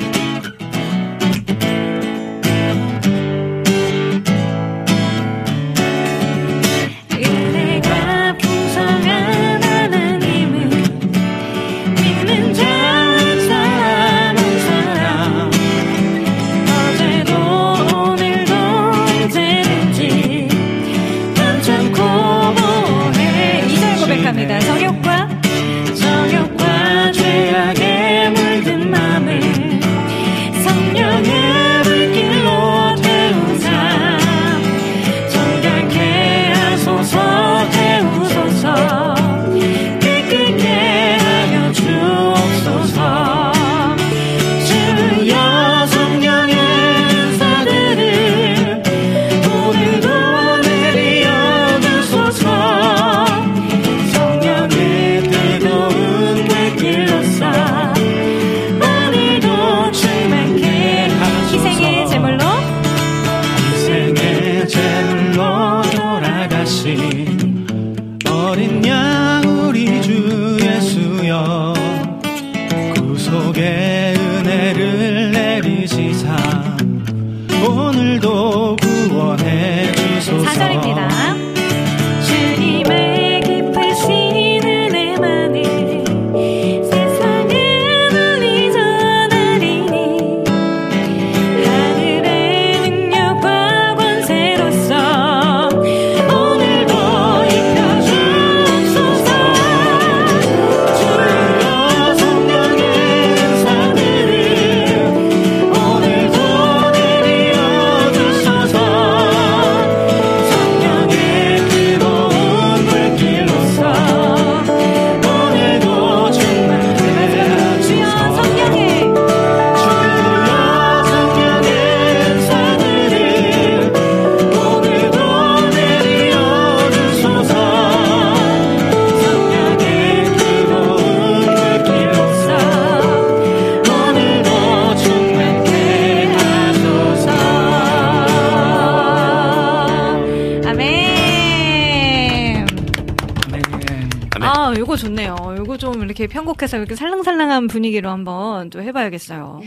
[144.97, 145.37] 좋네요.
[145.61, 149.61] 이거 좀 이렇게 편곡해서 이렇게 살랑살랑한 분위기로 한번 또 해봐야겠어요.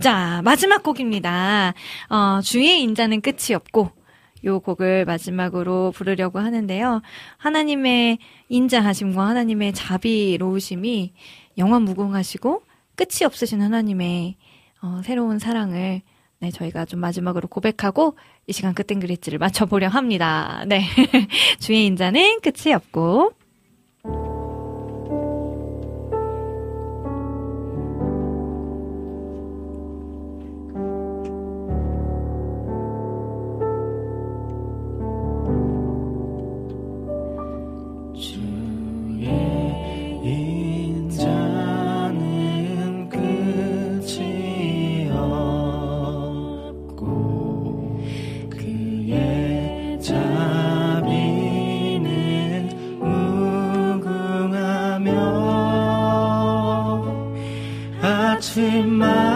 [0.00, 1.74] 자, 마지막 곡입니다.
[2.08, 3.90] 어, 주의 인자는 끝이 없고,
[4.44, 7.02] 요 곡을 마지막으로 부르려고 하는데요.
[7.38, 11.12] 하나님의 인자하심과 하나님의 자비로우심이
[11.58, 12.62] 영원 무궁하시고
[12.96, 14.36] 끝이 없으신 하나님의
[14.82, 16.02] 어, 새로운 사랑을
[16.38, 18.16] 네, 저희가 좀 마지막으로 고백하고
[18.46, 20.64] 이 시간 끝땡그리지를 맞춰보려 합니다.
[20.66, 20.84] 네.
[21.58, 23.32] 주의 인자는 끝이 없고.
[58.76, 59.35] 아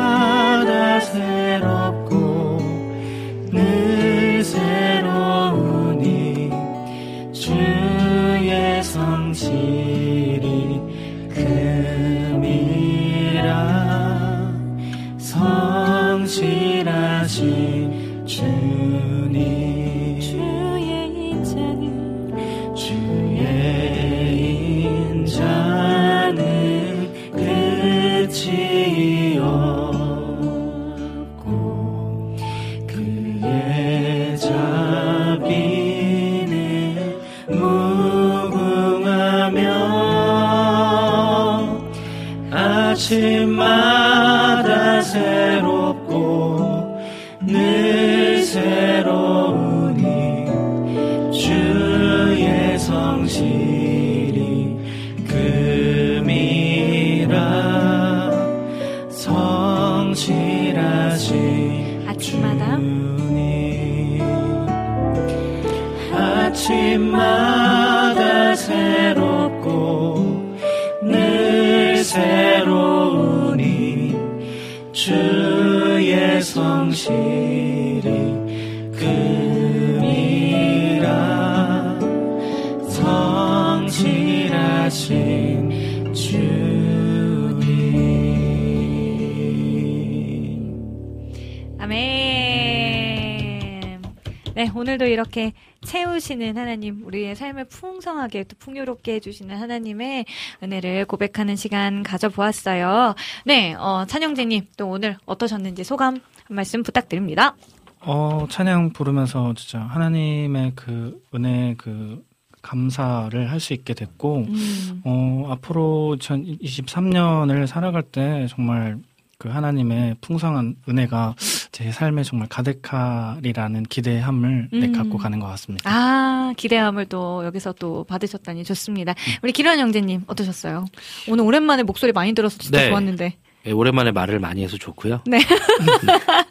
[94.81, 95.53] 오늘도 이렇게
[95.83, 100.25] 채우시는 하나님, 우리의 삶을 풍성하게 또 풍요롭게 해주시는 하나님의
[100.63, 103.15] 은혜를 고백하는 시간 가져보았어요.
[103.45, 107.55] 네, 어, 찬영재님, 또 오늘 어떠셨는지 소감 한 말씀 부탁드립니다.
[108.01, 112.25] 어, 찬양 부르면서 진짜 하나님의 그 은혜 그
[112.63, 118.99] 감사를 할 수 있게 됐고, 음, 어, 앞으로 2023년을 살아갈 때 정말
[119.37, 121.35] 그 하나님의 풍성한 은혜가
[121.73, 124.93] 제 삶에 정말 가득하리라는 기대함을 네, 음.
[124.93, 125.89] 갖고 가는 것 같습니다.
[125.91, 129.15] 아, 기대함을 또 여기서 또 받으셨다니 좋습니다.
[129.43, 130.87] 우리 기란 형제님, 어떠셨어요?
[131.29, 132.89] 오늘 오랜만에 목소리 많이 들어서 진짜 네.
[132.91, 133.35] 좋았는데.
[133.67, 135.23] 예, 오랜만에 말을 많이 해서 좋고요.
[135.27, 135.39] 네.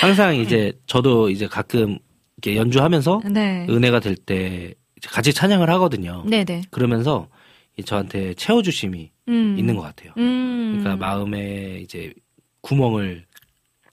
[0.00, 1.98] 항상 이제 저도 이제 가끔
[2.42, 3.66] 이렇게 연주하면서 네.
[3.68, 4.74] 은혜가 될 때
[5.10, 6.24] 같이 찬양을 하거든요.
[6.28, 6.62] 네네.
[6.70, 7.28] 그러면서
[7.76, 9.56] 이 저한테 채워주심이 음.
[9.58, 10.12] 있는 것 같아요.
[10.16, 10.78] 음.
[10.78, 12.12] 그러니까 마음에 이제
[12.60, 13.24] 구멍을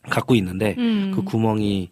[0.10, 1.12] 갖고 있는데 음.
[1.16, 1.92] 그 구멍이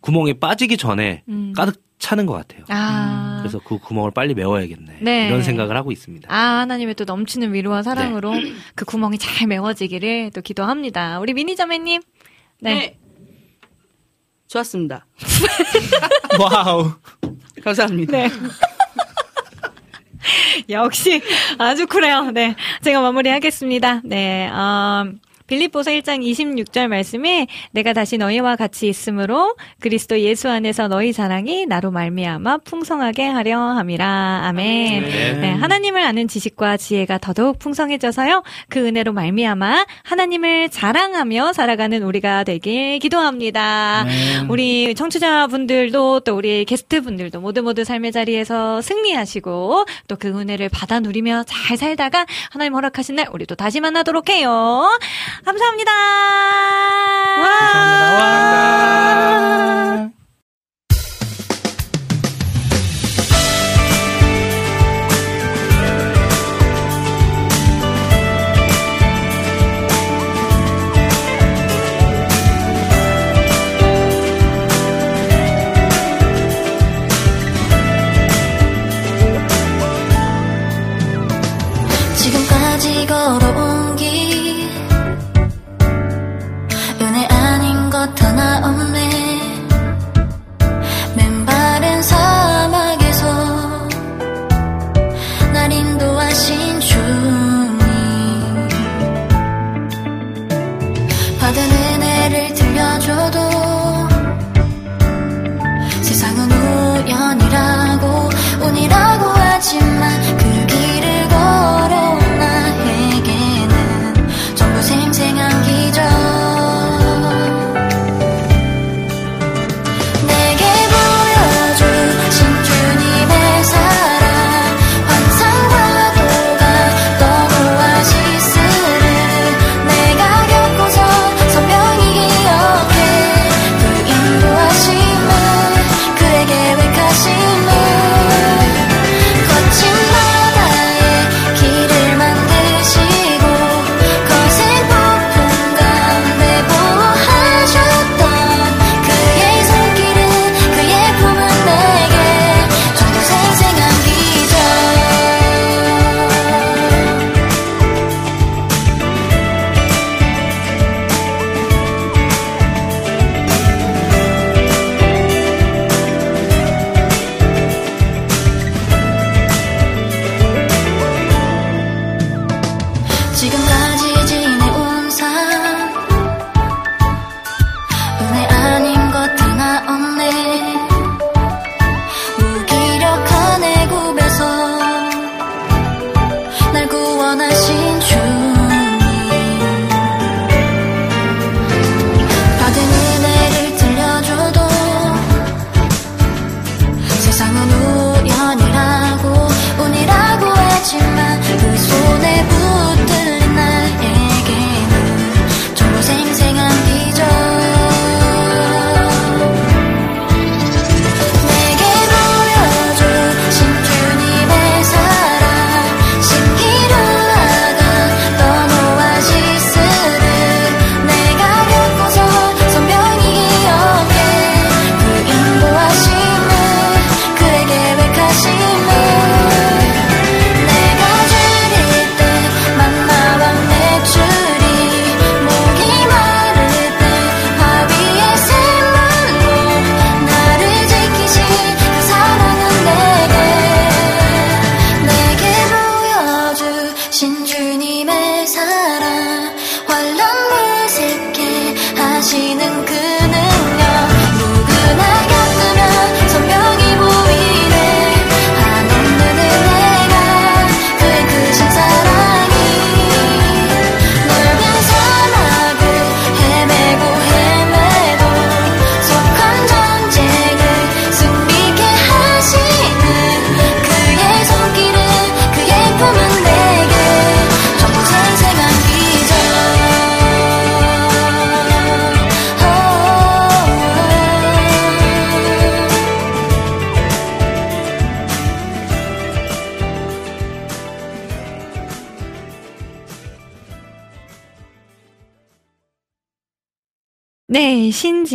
[0.00, 1.52] 구멍에 빠지기 전에 음.
[1.56, 2.64] 가득 차는 것 같아요.
[2.68, 3.38] 아.
[3.40, 4.98] 그래서 그 구멍을 빨리 메워야겠네.
[5.00, 5.28] 네.
[5.28, 6.30] 이런 생각을 하고 있습니다.
[6.30, 8.32] 아, 하나님의 또 넘치는 위로와 사랑으로
[8.76, 11.20] 그 구멍이 잘 메워지기를 또 기도합니다.
[11.20, 12.02] 우리 민희 자매님.
[12.60, 12.74] 네.
[12.74, 12.98] 네.
[14.48, 15.06] 좋았습니다.
[16.38, 16.92] 와우.
[17.62, 18.12] 감사합니다.
[18.12, 18.28] 네.
[20.68, 21.22] 역시
[21.58, 22.30] 아주 쿨해요.
[22.30, 22.54] 네.
[22.82, 24.02] 제가 마무리하겠습니다.
[24.04, 24.48] 네.
[24.48, 25.06] 어,
[25.46, 31.90] 빌립보서 1장 26절 말씀에 내가 다시 너희와 같이 있으므로 그리스도 예수 안에서 너희 사랑이 나로
[31.90, 34.40] 말미암아 풍성하게 하려 함이라.
[34.44, 35.04] 아멘.
[35.04, 35.40] 아멘.
[35.40, 38.42] 네, 하나님을 아는 지식과 지혜가 더더욱 풍성해져서요.
[38.68, 44.00] 그 은혜로 말미암아 하나님을 자랑하며 살아가는 우리가 되길 기도합니다.
[44.00, 44.50] 아멘.
[44.50, 51.42] 우리 청취자분들도 또 우리 게스트분들도 모두 모두 삶의 자리에서 승리하시고 또 그 은혜를 받아 누리며
[51.46, 54.88] 잘 살다가 하나님 허락하신 날 우리 또 다시 만나도록 해요.
[55.42, 55.92] 감사합니다.
[57.40, 58.14] 와~ 감사합니다.
[58.20, 60.10] 와~
[82.16, 83.73] 지금까지 걸어온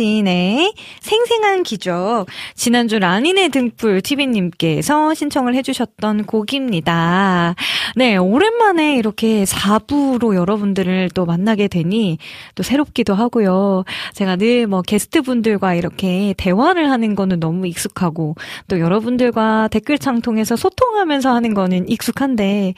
[0.00, 2.26] 신지인의 생생한 기적.
[2.60, 7.54] 지난주 라니네 등불 TV님께서 신청을 해주셨던 곡입니다.
[7.96, 12.18] 네, 오랜만에 이렇게 4부로 여러분들을 또 만나게 되니
[12.54, 13.84] 또 새롭기도 하고요.
[14.12, 18.34] 제가 늘 뭐 게스트분들과 이렇게 대화를 하는 거는 너무 익숙하고
[18.68, 22.74] 또 여러분들과 댓글창 통해서 소통하면서 하는 거는 익숙한데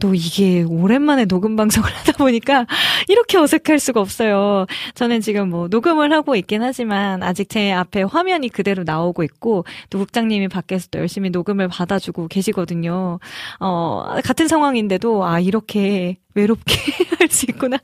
[0.00, 2.66] 또 이게 오랜만에 녹음 방송을 하다 보니까
[3.08, 4.64] 이렇게 어색할 수가 없어요.
[4.94, 9.98] 저는 지금 뭐 녹음을 하고 있긴 하지만 아직 제 앞에 화면이 그대로 나오고 있고 또
[9.98, 13.18] 국장님이 밖에서 또 열심히 녹음을 받아주고 계시거든요.
[13.60, 16.74] 어, 같은 상황인데도 아, 이렇게 외롭게
[17.18, 17.78] 할 수 있구나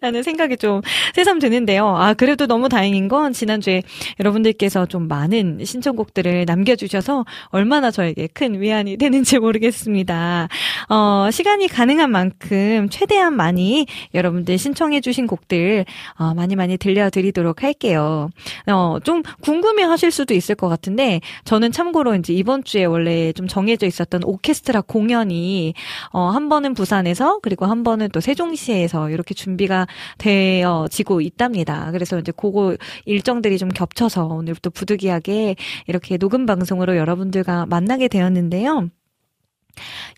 [0.00, 0.80] 라는 생각이 좀
[1.14, 1.88] 새삼 드는데요.
[1.96, 3.82] 아 그래도 너무 다행인 건 지난주에
[4.20, 10.48] 여러분들께서 좀 많은 신청곡들을 남겨주셔서 얼마나 저에게 큰 위안이 되는지 모르겠습니다.
[10.88, 15.84] 어, 시간이 가능한 만큼 최대한 많이 여러분들 신청해주신 곡들
[16.18, 18.30] 어, 많이 많이 들려드리도록 할게요.
[18.66, 23.86] 어, 좀 궁금해하실 수도 있을 것 같은데 저는 참고로 이제 이번 주에 원래 좀 정해져
[23.86, 25.74] 있었던 오케스트라 공연이
[26.10, 29.86] 어, 한 번은 부산에서 그리고 한번 은 또 세종시에서 이렇게 준비가
[30.18, 31.90] 되어지고 있답니다.
[31.92, 35.56] 그래서 이제 그거 일정들이 좀 겹쳐서 오늘부터 부득이하게
[35.86, 38.88] 이렇게 녹음 방송으로 여러분들과 만나게 되었는데요.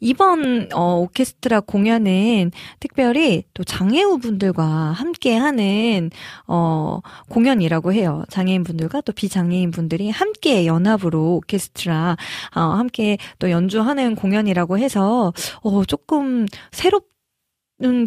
[0.01, 2.51] 이번 어, 오케스트라 공연은
[2.81, 6.11] 특별히 또 장애우 분들과 함께 하는
[6.47, 8.25] 어, 공연이라고 해요.
[8.31, 12.17] 장애인 분들과 또 비장애인 분들이 함께 연합으로 오케스트라
[12.57, 15.33] 어, 함께 또 연주하는 공연이라고 해서
[15.63, 17.11] 어, 조금 새롭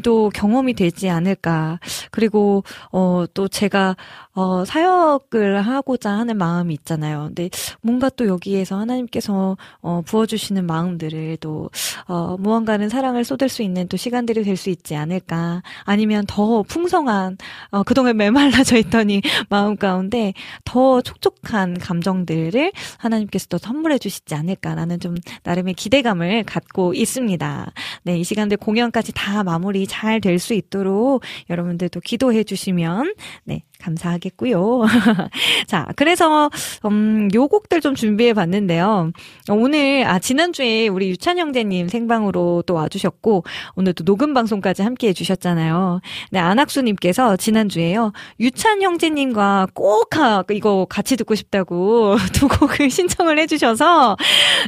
[0.03, 1.79] 또 경험이 되지 않을까.
[2.11, 3.95] 그리고, 어, 또 제가,
[4.35, 7.25] 어, 사역을 하고자 하는 마음이 있잖아요.
[7.27, 7.49] 근데
[7.81, 11.69] 뭔가 또 여기에서 하나님께서, 어, 부어주시는 마음들을 또,
[12.07, 15.63] 어, 무언가는 사랑을 쏟을 수 있는 또 시간들이 될 수 있지 않을까.
[15.83, 17.37] 아니면 더 풍성한,
[17.71, 20.33] 어, 그동안 메말라져 있더니 마음 가운데
[20.63, 27.71] 더 촉촉한 감정들을 하나님께서 또 선물해 주시지 않을까라는 좀 나름의 기대감을 갖고 있습니다.
[28.03, 33.13] 네, 이 시간들 공연까지 다 마무리 잘 될 수 있도록 여러분들도 기도해 주시면,
[33.45, 34.83] 네, 감사하겠고요.
[35.67, 36.49] 자, 그래서
[36.85, 39.11] 음, 요 곡들 좀 준비해 봤는데요.
[39.49, 43.43] 오늘 아 지난주에 우리 유찬 형제님 생방으로 또 와주셨고
[43.75, 46.01] 오늘 또 녹음 방송까지 함께 해주셨잖아요.
[46.31, 54.17] 네, 안학수님께서 지난주에요 유찬 형제님과 꼭 하, 이거 같이 듣고 싶다고 두 곡을 신청을 해주셔서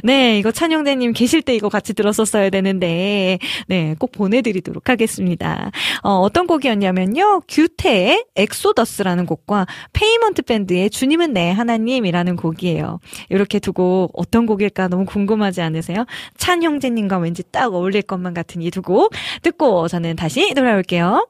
[0.02, 3.38] 네, 이거 찬 형제님 계실 때 이거 같이 들었었어야 되는데
[3.68, 5.70] 네, 꼭 보내드리도록 하겠습니다.
[6.02, 12.98] 어, 어떤 곡이었냐면요, 규태의 엑소더스 라는 곡과 페이먼트 밴드의 주님은 내 하나님이라는 곡이에요.
[13.30, 16.04] 이렇게 두 곡 어떤 곡일까 너무 궁금하지 않으세요?
[16.36, 19.12] 찬 형제님과 왠지 딱 어울릴 것만 같은 이 두 곡
[19.42, 21.26] 듣고 저는 다시 돌아올게요.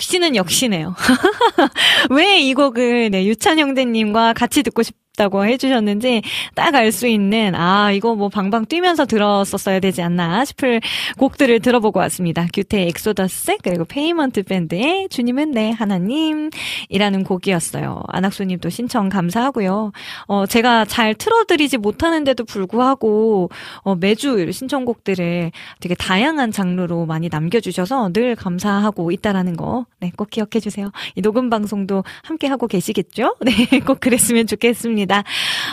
[0.00, 0.94] 역시는 역시네요.
[2.10, 6.22] 왜 이 곡을 네, 유찬 형제님과 같이 듣고 싶 다고 해주셨는지
[6.54, 10.80] 딱 알 수 있는 아 이거 뭐 방방 뛰면서 들었었어야 되지 않나 싶을
[11.18, 12.46] 곡들을 들어보고 왔습니다.
[12.54, 18.02] 규태 엑소더스 그리고 페이먼트 밴드의 주님은 내 하나님이라는 곡이었어요.
[18.08, 19.92] 안학수님도 신청 감사하고요.
[20.26, 23.50] 어 제가 잘 틀어드리지 못하는데도 불구하고
[23.82, 30.60] 어, 매주 신청곡들을 되게 다양한 장르로 많이 남겨주셔서 늘 감사하고 있다라는 거, 네, 꼭 기억해
[30.60, 30.90] 주세요.
[31.14, 33.36] 이 녹음 방송도 함께 하고 계시겠죠?
[33.44, 35.09] 네, 꼭 그랬으면 좋겠습니다.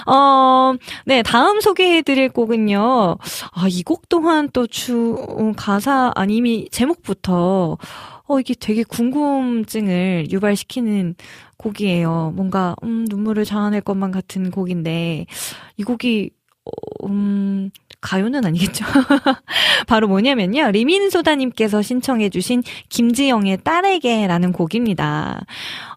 [0.06, 0.74] 어,
[1.06, 3.18] 네, 다음 소개해 드릴 곡은요.
[3.54, 7.78] 아, 이 곡 또한 또 주, 어, 가사, 아니, 이미 제목부터
[8.30, 11.16] 어, 이게 되게 궁금증을 유발시키는
[11.58, 12.34] 곡이에요.
[12.36, 15.26] 뭔가, 음, 눈물을 자아낼 것만 같은 곡인데,
[15.78, 16.37] 이 곡이, 어,
[17.06, 18.86] 음, 가요는 아니겠죠?
[19.88, 20.72] 바로 뭐냐면요.
[20.72, 25.46] 리민소다님께서 신청해주신 김지영의 딸에게라는 곡입니다.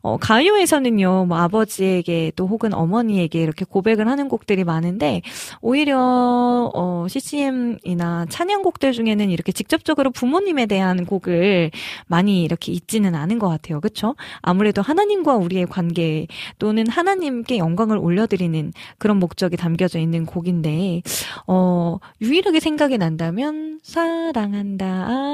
[0.02, 5.20] 어, 가요에서는요, 뭐 아버지에게 또 혹은 어머니에게 이렇게 고백을 하는 곡들이 많은데,
[5.60, 11.70] 오히려, 어, CCM이나 찬양곡들 중에는 이렇게 직접적으로 부모님에 대한 곡을
[12.06, 13.80] 많이 이렇게 잊지는 않은 것 같아요.
[13.80, 14.14] 그쵸?
[14.40, 16.26] 아무래도 하나님과 우리의 관계
[16.58, 21.02] 또는 하나님께 영광을 올려드리는 그런 목적이 담겨져 있는 곡인 데,
[21.46, 24.86] 어, 유일하게 생각이 난다면, 사랑한다,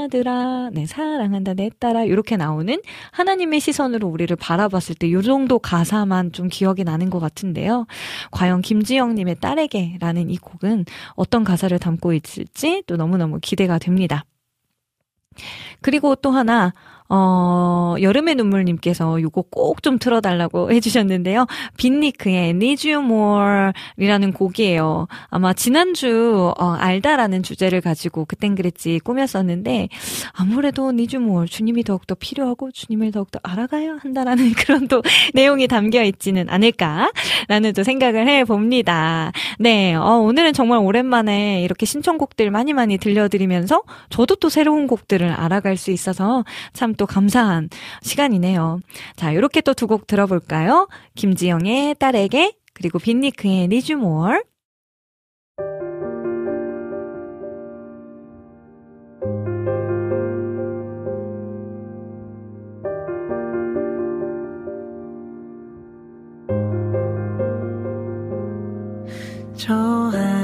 [0.05, 2.81] 아들아, 네, 사랑한다, 내 딸아, 이렇게 나오는
[3.13, 7.87] 하나님의 시선으로 우리를 바라봤을 때 요 정도 가사만 좀 기억이 나는 것 같은데요.
[8.31, 10.85] 과연 김지영님의 딸에게 라는 이 곡은
[11.15, 14.25] 어떤 가사를 담고 있을지 또 너무너무 기대가 됩니다.
[15.81, 16.73] 그리고 또 하나,
[17.09, 21.47] 어, 여름의 눈물님께서 요거 꼭 좀 틀어달라고 해주셨는데요.
[21.77, 25.07] 빈니크의 Need You More 이라는 곡이에요.
[25.29, 29.89] 아마 지난주, 어, 알다라는 주제를 가지고 그땐 그랬지 꾸몄었는데,
[30.33, 35.03] 아무래도 Need You More, 주님이 더욱더 필요하고 주님을 더욱더 알아가야 한다라는 그런 또
[35.35, 39.31] 내용이 담겨 있지는 않을까라는 또 생각을 해 봅니다.
[39.61, 45.77] 네, 어, 오늘은 정말 오랜만에 이렇게 신청곡들 많이 많이 들려드리면서 저도 또 새로운 곡들을 알아갈
[45.77, 47.69] 수 있어서 참또 감사한
[48.03, 48.81] 시간이네요.
[49.17, 50.89] 자, 이렇게 또 두 곡 들어볼까요?
[51.15, 53.69] 김지영의 딸에게 그리고 빈니크의
[69.57, 70.36] 저 하늘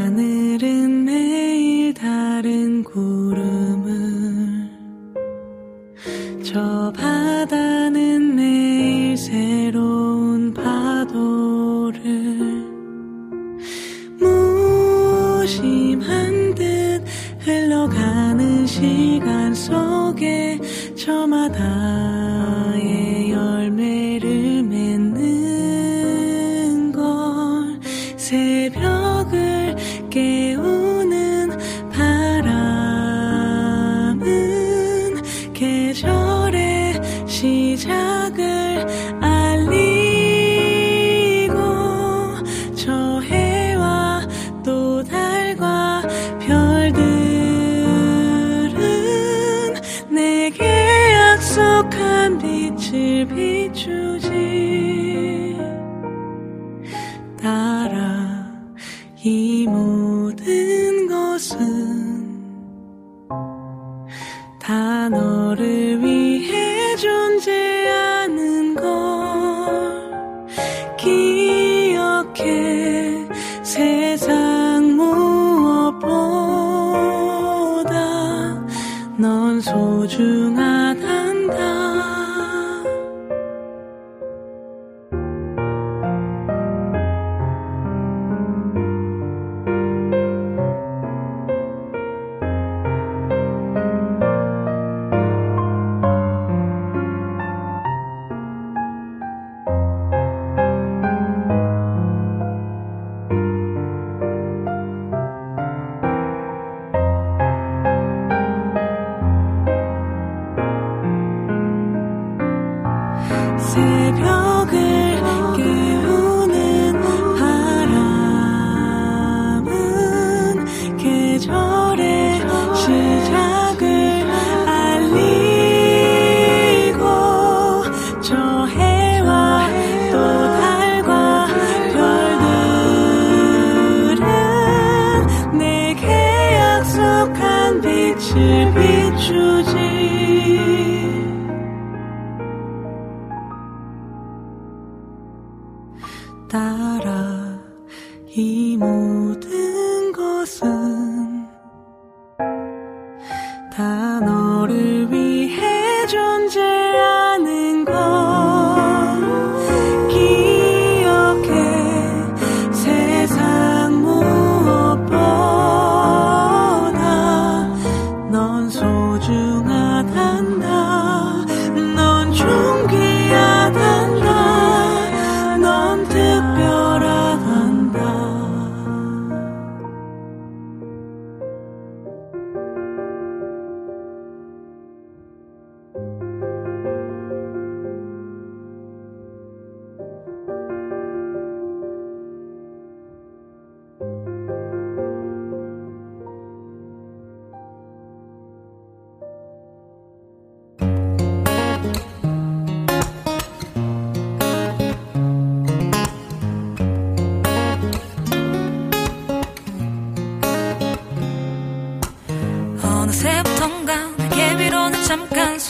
[20.97, 22.12] 저마다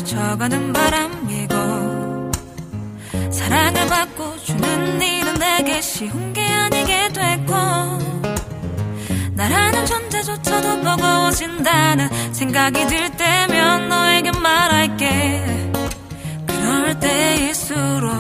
[0.03, 2.31] 스쳐가는 바람이고
[3.31, 7.55] 사랑을 받고 주는 일은 내게 쉬운 게 아니게 됐고
[9.35, 15.73] 나라는 존재조차도 버거워진다는 생각이 들 때면 너에게 말할게.
[16.47, 18.13] 그럴 때일수록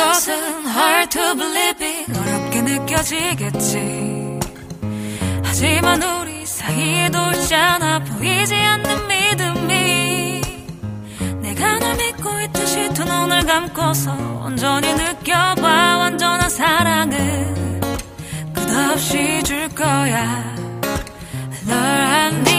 [0.00, 4.40] 것은 hard to believe it 어렵게 느껴지겠지.
[5.44, 10.40] 하지만 우리 사이에도 있잖아 보이지 않는 믿음이
[11.42, 14.12] 내가 널 믿고 있듯이 두 눈을 감고서
[14.44, 17.80] 온전히 느껴봐 완전한 사랑은
[18.54, 20.54] 끝없이 줄 거야.
[21.66, 22.49] 널안잊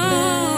[0.00, 0.49] 채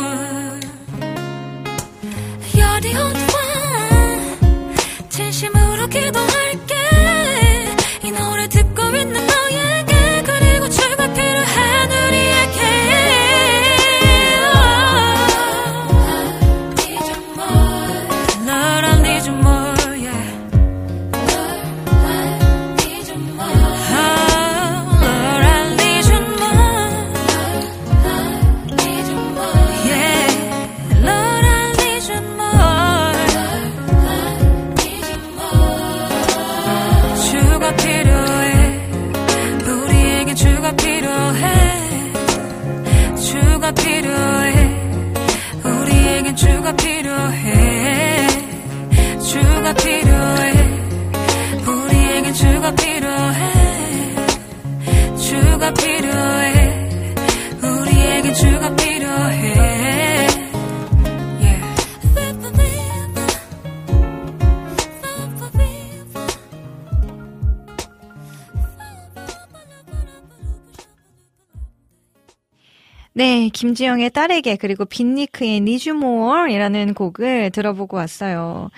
[73.63, 78.71] 김지영의 딸에게 그리고 빈니크의 Need You More이라는 곡을 들어보고 왔어요.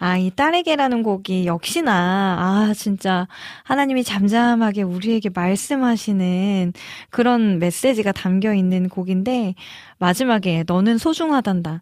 [0.00, 1.92] 아, 이 딸에게라는 곡이 역시나
[2.40, 3.28] 아, 진짜
[3.62, 6.72] 하나님이 잠잠하게 우리에게 말씀하시는
[7.10, 9.54] 그런 메시지가 담겨 있는 곡인데
[9.98, 11.80] 마지막에 너는 소중하단다.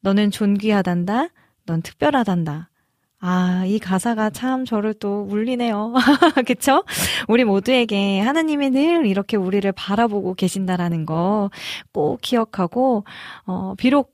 [0.00, 1.28] 너는 존귀하단다.
[1.66, 2.70] 넌 특별하단다.
[3.20, 5.92] 아, 이 가사가 참 저를 또 울리네요.
[6.46, 6.84] 그쵸?
[7.28, 11.50] 우리 모두에게 하나님이 늘 이렇게 우리를 바라보고 계신다라는 거
[11.92, 13.04] 꼭 기억하고,
[13.46, 14.12] 어, 비록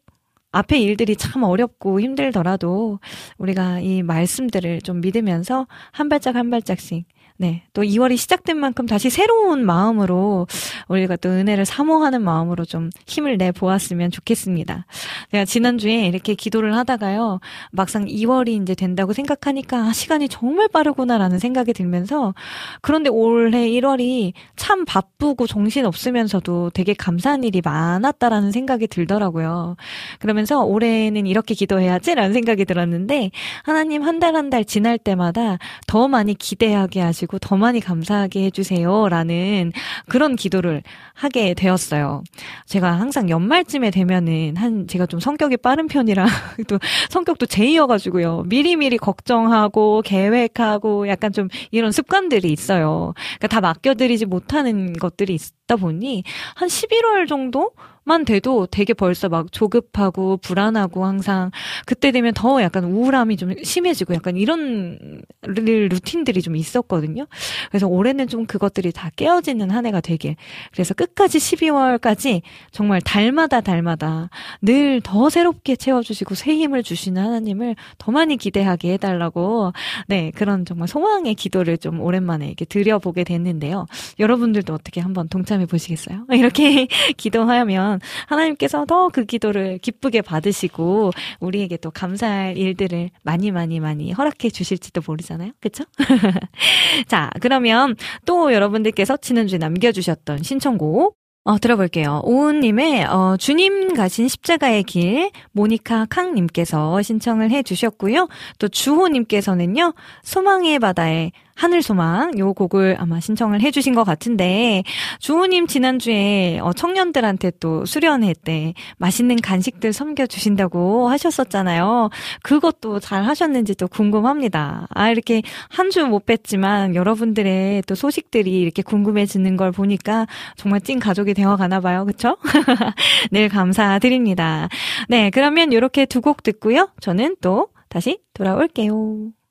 [0.52, 3.00] 앞에 일들이 참 어렵고 힘들더라도
[3.38, 7.04] 우리가 이 말씀들을 좀 믿으면서 한 발짝 한 발짝씩
[7.36, 10.46] 네, 또 2월이 시작된 만큼 다시 새로운 마음으로
[10.86, 14.86] 우리가 또 은혜를 사모하는 마음으로 좀 힘을 내 보았으면 좋겠습니다.
[15.32, 17.40] 제가 지난주에 이렇게 기도를 하다가요,
[17.72, 22.34] 막상 2월이 이제 된다고 생각하니까 아, 시간이 정말 빠르구나라는 생각이 들면서
[22.82, 29.74] 그런데 올해 1월이 참 바쁘고 정신 없으면서도 되게 감사한 일이 많았다라는 생각이 들더라고요.
[30.20, 33.32] 그러면서 올해는 이렇게 기도해야지라는 생각이 들었는데
[33.64, 35.58] 하나님 한 달 한 달 지날 때마다
[35.88, 39.72] 더 많이 기대하게 하시고 더 많이 감사하게 해주세요 라는
[40.08, 40.82] 그런 기도를
[41.14, 42.22] 하게 되었어요.
[42.66, 46.26] 제가 항상 연말쯤에 되면은 한 제가 좀 성격이 빠른 편이라
[46.68, 46.78] 또
[47.10, 53.14] 성격도 제이여가지고요 미리미리 걱정하고 계획하고 약간 좀 이런 습관들이 있어요.
[53.38, 56.24] 그러니까 다 맡겨드리지 못하는 것들이 있다 보니
[56.54, 57.72] 한 11월 정도?
[58.04, 61.50] 만 돼도 되게 벌써 막 조급하고 불안하고 항상
[61.86, 67.26] 그때 되면 더 약간 우울함이 좀 심해지고 약간 이런 르- 루틴들이 좀 있었거든요.
[67.70, 70.36] 그래서 올해는 좀 그것들이 다 깨어지는 한 해가 되길.
[70.72, 74.28] 그래서 끝까지 12월까지 정말 달마다 달마다
[74.62, 79.72] 늘 더 새롭게 채워주시고 새 힘을 주시는 하나님을 더 많이 기대하게 해달라고
[80.08, 83.86] 네 그런 정말 소망의 기도를 좀 오랜만에 이렇게 드려보게 됐는데요.
[84.18, 86.24] 여러분들도 어떻게 한번 동참해 보시겠어요?
[86.32, 86.86] 이렇게
[87.16, 87.93] 기도하면
[88.26, 95.02] 하나님께서 더 그 기도를 기쁘게 받으시고 우리에게 또 감사할 일들을 많이 많이 많이 허락해 주실지도
[95.06, 95.52] 모르잖아요.
[95.60, 95.84] 그쵸?
[97.06, 97.94] 자, 그러면
[98.26, 101.16] 또 여러분들께서 지난주에 남겨주셨던 신청곡
[101.46, 102.22] 어, 들어볼게요.
[102.24, 108.28] 오은님의, 어, 주님 가신 십자가의 길, 모니카 캉님께서 신청을 해 주셨고요.
[108.58, 109.92] 또 주호님께서는요,
[110.22, 114.82] 소망의 바다의 하늘소망, 요 곡을 아마 신청을 해 주신 것 같은데,
[115.20, 122.10] 주호님 지난주에, 어, 청년들한테 또 수련회 때 맛있는 간식들 섬겨주신다고 하셨었잖아요.
[122.42, 124.86] 그것도 잘 하셨는지 또 궁금합니다.
[124.90, 130.26] 아, 이렇게 한 주 못 뵀지만 여러분들의 또 소식들이 이렇게 궁금해지는 걸 보니까
[130.56, 132.04] 정말 찐 가족이 되어 가나 봐요.
[132.04, 132.36] 그쵸?
[133.30, 134.68] 늘 감사드립니다.
[135.08, 136.88] 네, 그러면 이렇게 두 곡 듣고요.
[137.00, 139.43] 저는 또 다시 돌아올게요.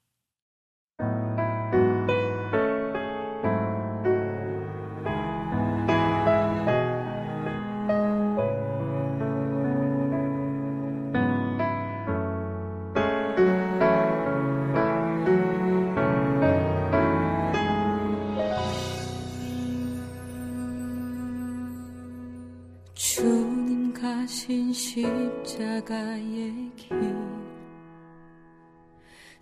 [23.15, 27.15] 주님 가신 십자가의 길.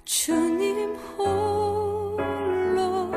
[0.04, 3.12] 주님 홀로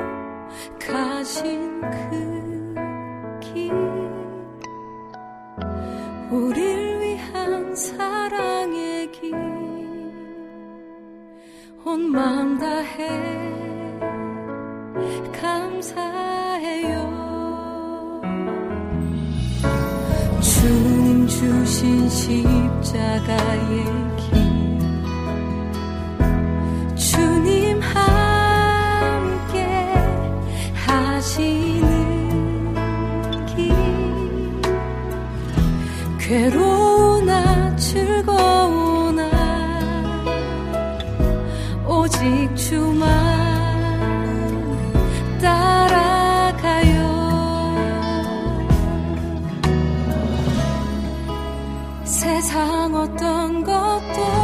[0.79, 3.73] 가신 그 길.
[6.31, 9.35] 우릴 위한 사랑의 길.
[11.85, 13.09] 온 마음 다해
[15.33, 17.24] 감사해요
[20.65, 23.85] 주님 주신 십자가의
[24.17, 24.33] 길.
[26.97, 29.59] 주님 함께
[30.87, 31.85] 하시는
[33.45, 33.75] 길.
[36.19, 39.23] 괴로우나 즐거우나
[41.87, 43.44] 오직 주만
[52.55, 54.44] 세상 어떤 것도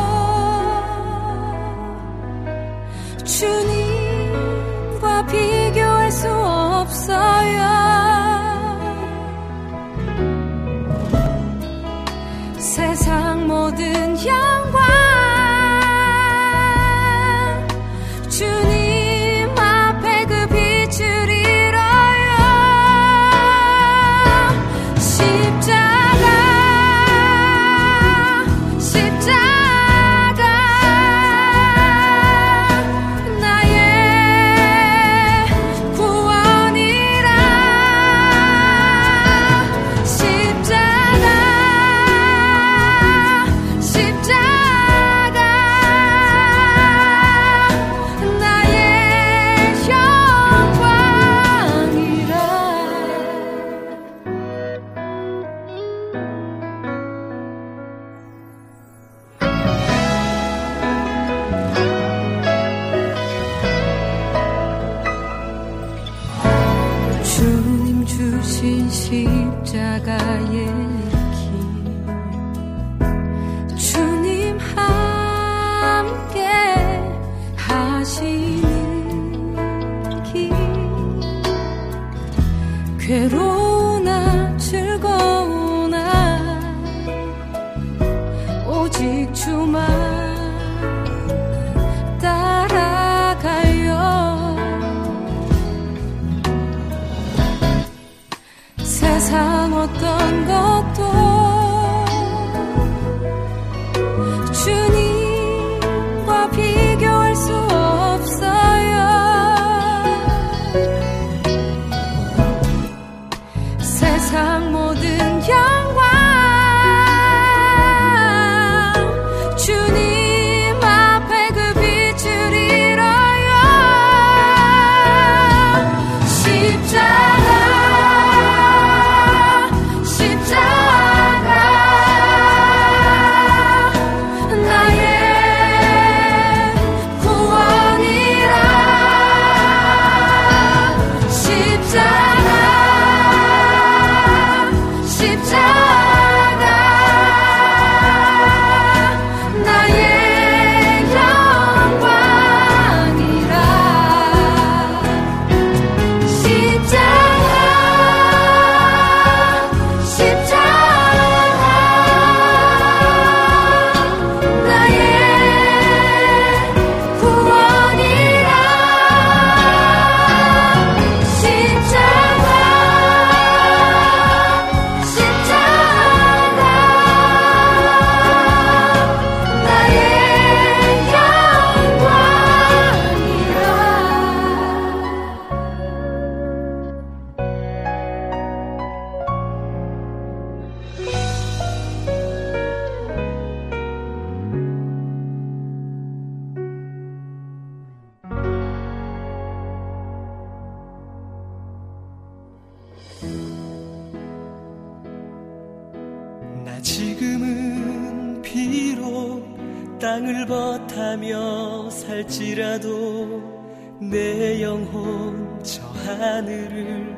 [216.18, 217.16] 하늘을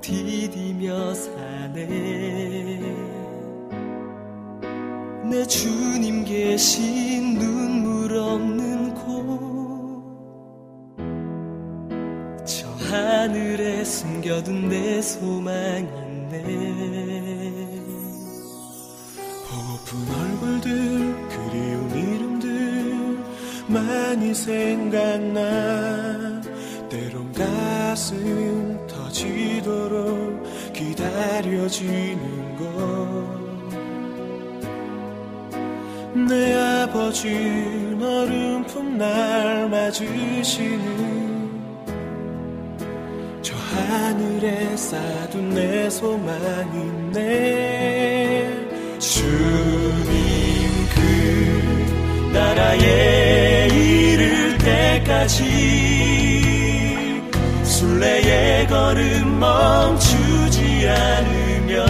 [0.00, 1.86] 디디며 사네.
[5.30, 9.52] 내 주님 계신 눈물 없는 곳.
[12.44, 16.42] 저 하늘에 숨겨둔 내 소망 있네
[19.48, 23.18] 보고픈 얼굴들 그리운 이름들
[23.68, 25.40] 많이 생각나
[26.92, 30.42] 때론 가슴 터지도록
[30.74, 32.20] 기다려지는
[36.14, 37.28] 것내 아버지
[37.98, 40.82] 어른품 날 맞으시는
[43.40, 48.50] 저 하늘에 쌓둔 내 소망이 네
[48.98, 49.64] 주님
[50.94, 56.11] 그 나라에 이를 때까지
[57.82, 61.88] 순례의 걸음 멈추지 않으면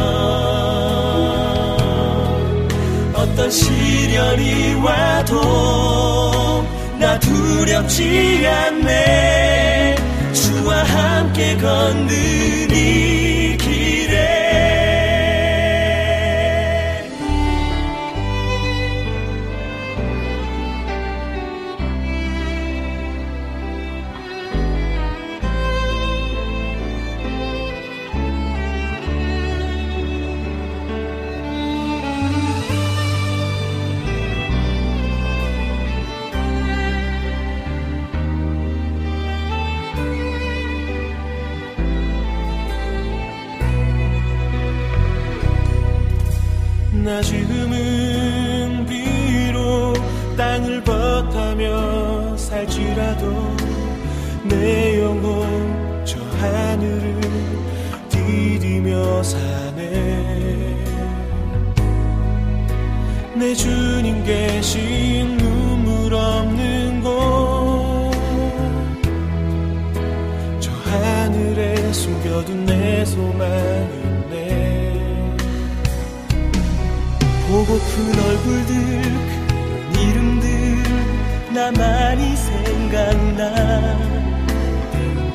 [3.15, 6.65] 어떤 시련이 와도
[6.99, 9.97] 나 두렵지 않네.
[10.33, 13.22] 주와 함께 걷는 이
[54.63, 57.21] 내 영혼 저 하늘을
[58.09, 60.77] 디디며 사네.
[63.35, 68.13] 내 주님 계신 눈물 없는 곳
[70.61, 74.37] 저 하늘에 숨겨둔 내 소망이네
[77.49, 80.83] 보고픈 얼굴들 그런 이름들
[81.53, 84.22] 나 많이 생각나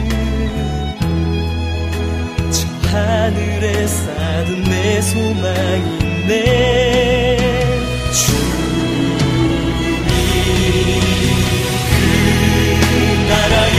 [2.50, 7.36] 저 하늘 하늘에 쌓은 내 소망이 네.
[8.12, 8.90] 주님
[11.90, 13.69] 그 나라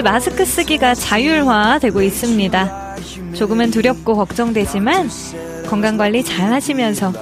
[0.00, 2.96] 이제 마스크 쓰기가 자율화되고 있습니다.
[3.34, 5.10] 조금은 두렵고 걱정되지만
[5.66, 7.12] 건강관리 잘 하시면서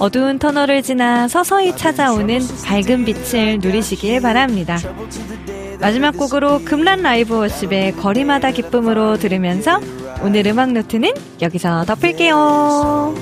[0.00, 4.78] 어두운 터널을 지나 서서히 찾아오는 밝은 빛을 누리시길 바랍니다.
[5.78, 9.80] 마지막 곡으로 금란 라이브 워십의 거리마다 기쁨으로 들으면서
[10.20, 13.14] 오늘 음악 노트는 여기서 덮을게요.